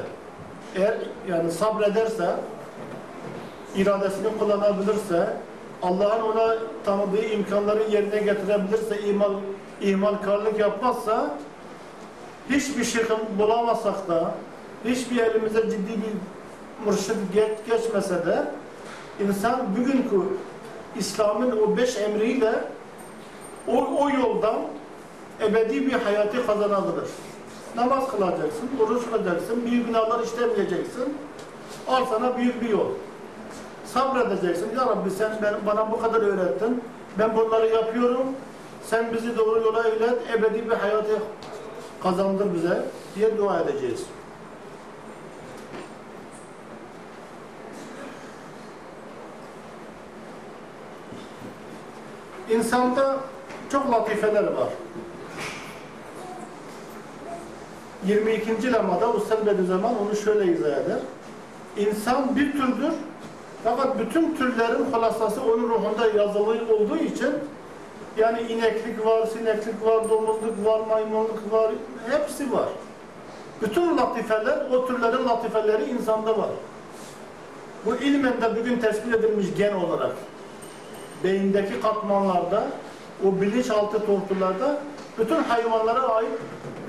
[0.75, 0.97] Eğer
[1.29, 2.35] yani sabrederse,
[3.75, 5.29] iradesini kullanabilirse,
[5.81, 6.55] Allah'ın ona
[6.85, 9.33] tanıdığı imkanları yerine getirebilirse, ihmal,
[9.81, 11.37] ihmalkarlık yapmazsa,
[12.49, 13.03] hiçbir şey
[13.39, 14.31] bulamazsak da,
[14.85, 18.43] hiçbir elimize ciddi bir mürşid geç, geçmese de,
[19.27, 20.21] insan bugünkü
[20.99, 22.53] İslam'ın o beş emriyle
[23.67, 24.55] o, o yoldan
[25.41, 27.09] ebedi bir hayatı kazanabilir.
[27.75, 31.17] Namaz kılacaksın, oruç kılacaksın, büyük günahlar işlemeyeceksin.
[31.87, 32.87] Al sana büyük bir yol.
[33.85, 34.75] Sabredeceksin.
[34.75, 36.83] Ya Rabbi sen ben, bana bu kadar öğrettin.
[37.19, 38.25] Ben bunları yapıyorum.
[38.85, 40.29] Sen bizi doğru yola ilet.
[40.37, 41.19] Ebedi bir hayatı
[42.03, 42.85] kazandır bize
[43.15, 44.05] diye dua edeceğiz.
[52.49, 53.19] İnsanda
[53.73, 54.69] çok latifeler var.
[58.07, 58.73] 22.
[58.73, 60.99] lemada Ustad Bediüzzaman onu şöyle izah eder.
[61.77, 62.93] İnsan bir türdür
[63.63, 67.33] fakat bütün türlerin hulasası onun ruhunda yazılı olduğu için
[68.17, 71.71] yani ineklik var, sineklik var, domuzluk var, maymunluk var,
[72.09, 72.69] hepsi var.
[73.61, 76.49] Bütün latifeler, o türlerin latifeleri insanda var.
[77.85, 80.15] Bu ilmen de bugün tespit edilmiş gen olarak
[81.23, 82.63] beyindeki katmanlarda,
[83.27, 84.79] o bilinçaltı tortularda
[85.17, 86.29] bütün hayvanlara ait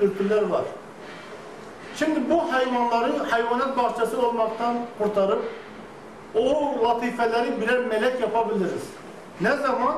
[0.01, 0.63] dürtüler var.
[1.97, 5.43] Şimdi bu hayvanları hayvanat bahçesi olmaktan kurtarıp
[6.35, 8.83] o latifeleri birer melek yapabiliriz.
[9.41, 9.97] Ne zaman?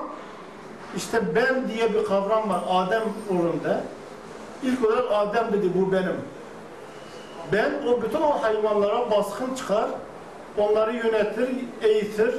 [0.96, 3.80] İşte ben diye bir kavram var Adem uğrunda.
[4.62, 6.16] İlk olarak Adem dedi bu benim.
[7.52, 9.86] Ben o bütün o hayvanlara baskın çıkar,
[10.58, 11.48] onları yönetir,
[11.82, 12.34] eğitir,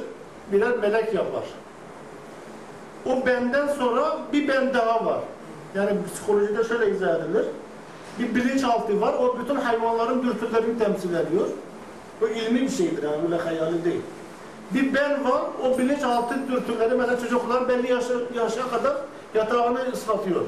[0.52, 1.44] birer melek yapar.
[3.06, 5.20] O benden sonra bir ben daha var.
[5.74, 7.44] Yani psikolojide şöyle izah edilir.
[8.18, 11.46] Bir bilinçaltı var, o bütün hayvanların dürtülerini temsil ediyor.
[12.20, 14.00] Bu ilmi bir şeydir yani öyle hayali değil.
[14.70, 18.96] Bir ben var, o bilinçaltı dürtüleri, mesela çocuklar belli yaşa, yaşa kadar
[19.34, 20.40] yatağını ıslatıyor.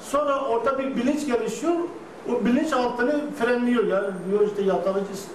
[0.00, 1.74] Sonra orada bir bilinç gelişiyor,
[2.28, 3.84] o bilinçaltını frenliyor.
[3.84, 5.30] Yani diyor işte yatağı ıs-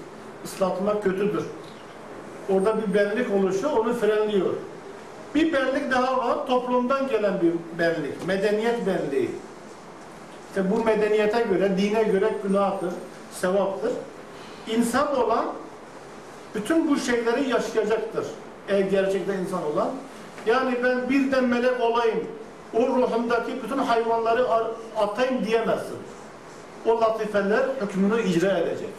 [0.46, 1.44] ıslatmak kötüdür.
[2.50, 4.54] Orada bir benlik oluşuyor, onu frenliyor.
[5.36, 9.32] Bir benlik daha var, toplumdan gelen bir benlik, medeniyet benliği.
[10.50, 12.94] İşte bu medeniyete göre, dine göre günahtır,
[13.32, 13.92] sevaptır.
[14.68, 15.46] İnsan olan
[16.56, 18.26] bütün bu şeyleri yaşayacaktır.
[18.70, 19.90] Eğer gerçekten insan olan.
[20.46, 22.24] Yani ben birden melek olayım,
[22.74, 25.98] o ruhumdaki bütün hayvanları ar- atayım diyemezsin.
[26.86, 28.90] O latifeler hükmünü icra edecek.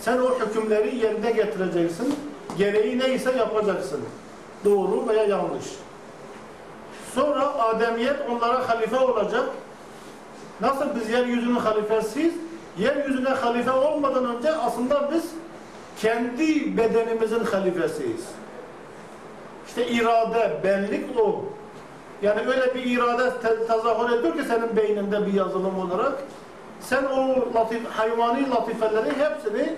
[0.00, 2.14] Sen o hükümleri yerine getireceksin.
[2.58, 4.00] Gereği neyse yapacaksın.
[4.64, 5.64] Doğru veya yanlış.
[7.14, 9.44] Sonra Ademiyet onlara halife olacak.
[10.60, 12.34] Nasıl biz yeryüzünün halifesiyiz?
[12.78, 15.24] Yeryüzüne halife olmadan önce aslında biz
[16.00, 18.24] kendi bedenimizin halifesiyiz.
[19.66, 21.44] İşte irade, benlik o.
[22.22, 26.12] Yani öyle bir irade te- tezahür ediyor ki senin beyninde bir yazılım olarak.
[26.80, 29.74] Sen o latif, hayvani latifeleri hepsini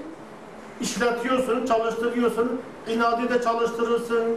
[0.81, 2.61] işletiyorsun, çalıştırıyorsun.
[2.89, 4.37] İnadi de çalıştırırsın,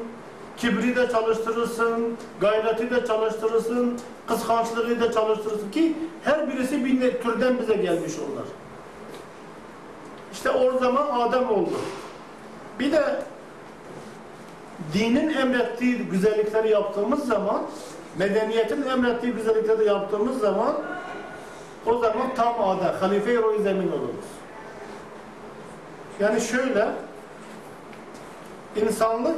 [0.60, 7.74] kibri de çalıştırırsın, gayreti de çalıştırırsın, kıskançlığı da çalıştırırsın ki her birisi bir türden bize
[7.74, 8.46] gelmiş onlar.
[10.34, 11.80] İşte o zaman Adem oldu.
[12.80, 13.04] Bir de
[14.94, 17.62] dinin emrettiği güzellikleri yaptığımız zaman,
[18.18, 20.76] medeniyetin emrettiği güzellikleri yaptığımız zaman
[21.86, 24.26] o zaman tam Adem, halife-i ruh zemin oluruz.
[26.20, 26.88] Yani şöyle,
[28.76, 29.36] insanlık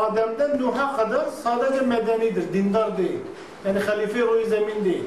[0.00, 3.20] Adem'den Nuh'a kadar sadece medenidir, dindar değil.
[3.66, 5.04] Yani halife-i ruh zemin değil.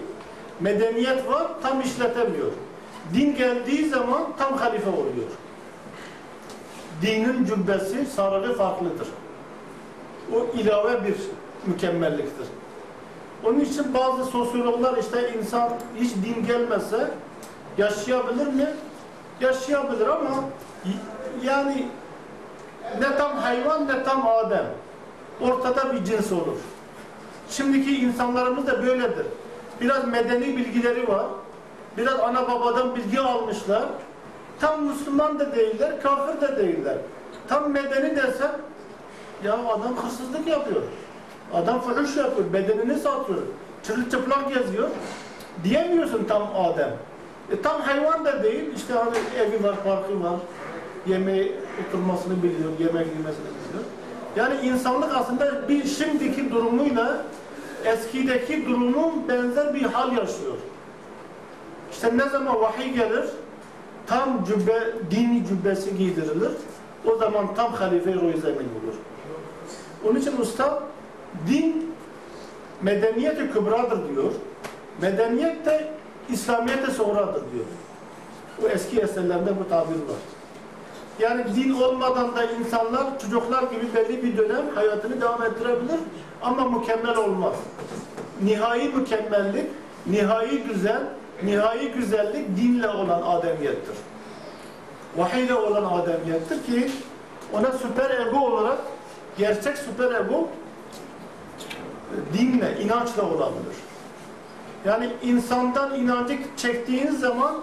[0.59, 2.51] Medeniyet var, tam işletemiyor.
[3.13, 5.27] Din geldiği zaman tam halife oluyor.
[7.01, 9.07] Dinin cübbesi, sarığı farklıdır.
[10.35, 11.15] O ilave bir
[11.65, 12.47] mükemmelliktir.
[13.45, 17.11] Onun için bazı sosyologlar işte insan hiç din gelmese
[17.77, 18.67] yaşayabilir mi?
[19.41, 20.43] Yaşayabilir ama
[21.43, 21.87] yani
[22.99, 24.65] ne tam hayvan ne tam Adem.
[25.41, 26.57] Ortada bir cins olur.
[27.49, 29.25] Şimdiki insanlarımız da böyledir.
[29.81, 31.25] Biraz medeni bilgileri var.
[31.97, 33.83] Biraz ana babadan bilgi almışlar.
[34.59, 36.97] Tam Müslüman da değiller, kafir de değiller.
[37.47, 38.51] Tam medeni desen,
[39.43, 40.81] ya adam hırsızlık yapıyor.
[41.53, 43.39] Adam fuhuş yapıyor, bedenini satıyor.
[43.83, 44.89] Çırılçıplak geziyor.
[45.63, 46.93] Diyemiyorsun tam Adem.
[47.51, 50.33] E, tam hayvan da değil, işte hani evi var, parkı var.
[51.07, 51.55] Yemeği,
[51.87, 53.83] oturmasını biliyor, yemek yemesini biliyor.
[54.35, 57.23] Yani insanlık aslında bir şimdiki durumuyla
[57.85, 60.57] eskideki durumun benzer bir hal yaşıyor.
[61.91, 63.25] İşte ne zaman vahiy gelir,
[64.07, 66.51] tam cübbe, dini cübbesi giydirilir.
[67.05, 68.95] O zaman tam halife-i ruh zemin olur.
[70.05, 70.83] Onun için usta
[71.47, 71.93] din
[72.81, 74.31] medeniyet-i kübradır diyor.
[75.01, 75.93] Medeniyet de
[76.29, 77.65] İslamiyet-i sonradır diyor.
[78.61, 80.36] Bu eski eserlerde bu tabir var.
[81.19, 85.99] Yani din olmadan da insanlar çocuklar gibi belli bir dönem hayatını devam ettirebilir
[86.41, 87.55] ama mükemmel olmaz.
[88.43, 89.65] Nihai mükemmellik,
[90.05, 91.03] nihai güzel,
[91.43, 93.95] nihai güzellik dinle olan ademiyettir.
[95.17, 96.91] Vahiyle olan ademiyettir ki
[97.53, 98.77] ona süper ego olarak
[99.37, 100.47] gerçek süper ego
[102.33, 103.75] dinle, inançla olabilir.
[104.85, 107.55] Yani insandan inancı çektiğin zaman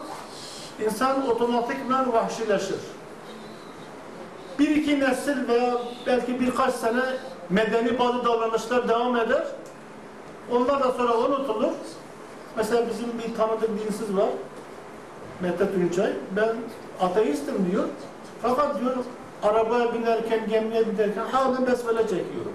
[0.84, 2.93] insan otomatikman vahşileşir.
[4.58, 5.74] Bir iki nesil veya
[6.06, 7.02] belki birkaç sene
[7.50, 9.44] medeni bazı davranışlar devam eder.
[10.52, 11.72] Onlar da sonra unutulur.
[12.56, 14.28] Mesela bizim bir tanıdık dinsiz var.
[15.40, 16.12] Mehmet Ünçay.
[16.36, 16.56] Ben
[17.00, 17.84] ateistim diyor.
[18.42, 18.96] Fakat diyor
[19.42, 22.52] arabaya binerken, gemiye binerken halen besmele çekiyorum.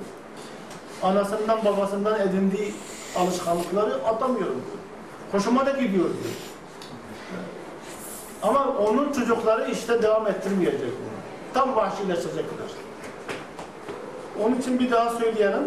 [1.04, 2.74] Anasından babasından edindiği
[3.18, 4.80] alışkanlıkları atamıyorum diyor.
[5.32, 6.36] Hoşuma da gidiyor diyor.
[8.44, 11.19] Ama onun çocukları işte devam ettirmeyecek bunu.
[11.54, 12.70] Tam vahşileşecekler.
[14.44, 15.64] Onun için bir daha söyleyelim.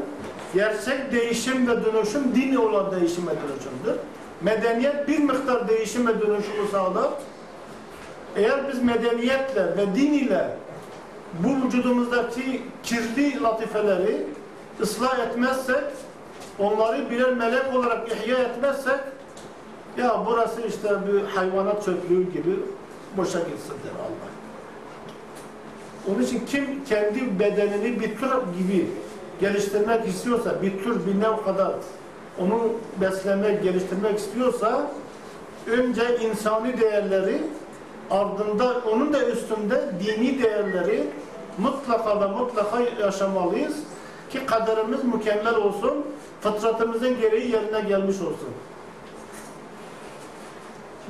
[0.54, 4.00] Gerçek değişim ve dönüşüm din olan değişim ve dönüşümdür.
[4.40, 7.10] Medeniyet bir miktar değişim ve dönüşümü sağlar.
[8.36, 10.56] Eğer biz medeniyetle ve din ile
[11.40, 14.26] bu vücudumuzdaki kirli latifeleri
[14.80, 15.84] ıslah etmezsek,
[16.58, 18.98] onları birer melek olarak ihya etmezsek,
[19.98, 22.56] ya burası işte bir hayvanat çöplüğü gibi
[23.16, 24.31] boşa gitsin der Allah.
[26.10, 28.86] Onun için kim kendi bedenini bir tür gibi
[29.40, 31.72] geliştirmek istiyorsa, bir tür, bir nev kadar
[32.40, 34.90] onu beslemek, geliştirmek istiyorsa
[35.66, 37.42] önce insani değerleri
[38.10, 41.04] ardında onun da üstünde dini değerleri
[41.58, 43.74] mutlaka ve mutlaka yaşamalıyız
[44.30, 46.06] ki kaderimiz mükemmel olsun,
[46.40, 48.48] fıtratımızın gereği yerine gelmiş olsun.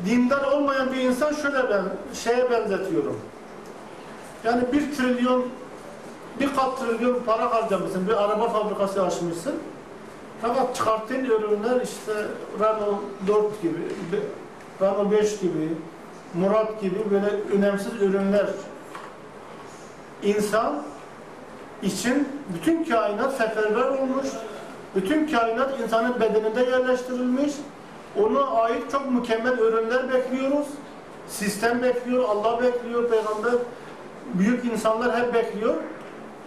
[0.06, 1.84] Dindar olmayan bir insan şöyle ben
[2.14, 3.20] şeye benzetiyorum.
[4.44, 5.44] Yani bir trilyon,
[6.40, 9.54] bir kat trilyon para harcamışsın, bir araba fabrikası açmışsın.
[10.42, 12.12] Fakat çıkarttığın ürünler işte
[12.60, 13.78] Renault 4 gibi,
[14.80, 15.68] Renault 5 gibi,
[16.34, 17.26] Murat gibi böyle
[17.58, 18.46] önemsiz ürünler.
[20.22, 20.82] İnsan
[21.82, 24.26] için bütün kainat seferber olmuş,
[24.96, 27.52] bütün kainat insanın bedeninde yerleştirilmiş,
[28.20, 30.66] ona ait çok mükemmel ürünler bekliyoruz.
[31.28, 33.52] Sistem bekliyor, Allah bekliyor, peygamber,
[34.34, 35.74] büyük insanlar hep bekliyor.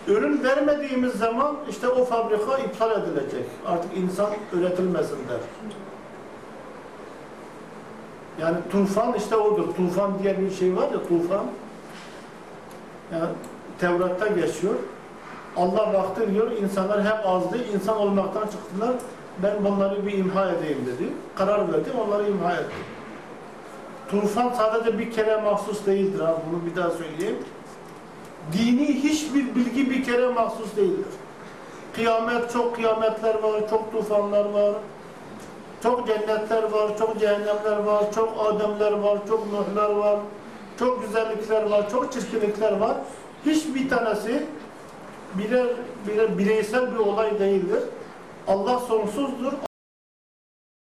[0.08, 3.46] Ürün vermediğimiz zaman işte o fabrika iptal edilecek.
[3.68, 5.40] Artık insan üretilmesin der.
[8.42, 9.74] Yani tufan işte odur.
[9.76, 11.46] Tufan diye bir şey var ya tufan.
[13.14, 13.30] Yani
[13.80, 14.76] Tevrat'ta geçiyor.
[15.58, 18.96] Allah baktı diyor, insanlar hep azdı, insan olmaktan çıktılar.
[19.44, 21.10] Ben bunları bir imha edeyim dedi.
[21.36, 22.76] Karar verdi, onları imha etti.
[24.12, 27.38] Tufan sadece bir kere mahsus değildir ha, bunu bir daha söyleyeyim.
[28.54, 31.06] Dini hiçbir bilgi bir kere mahsus değildir.
[31.96, 34.76] Kıyamet, çok kıyametler var, çok tufanlar var.
[35.84, 40.20] Çok cennetler var, çok cehennemler var, çok Ademler var, çok Nuhlar var,
[40.80, 42.98] çok güzellikler var, çok çirkinlikler var.
[43.46, 44.46] Hiçbir tanesi
[45.34, 45.68] birer,
[46.08, 47.84] birer bireysel bir olay değildir.
[48.48, 49.54] Allah sonsuzdur,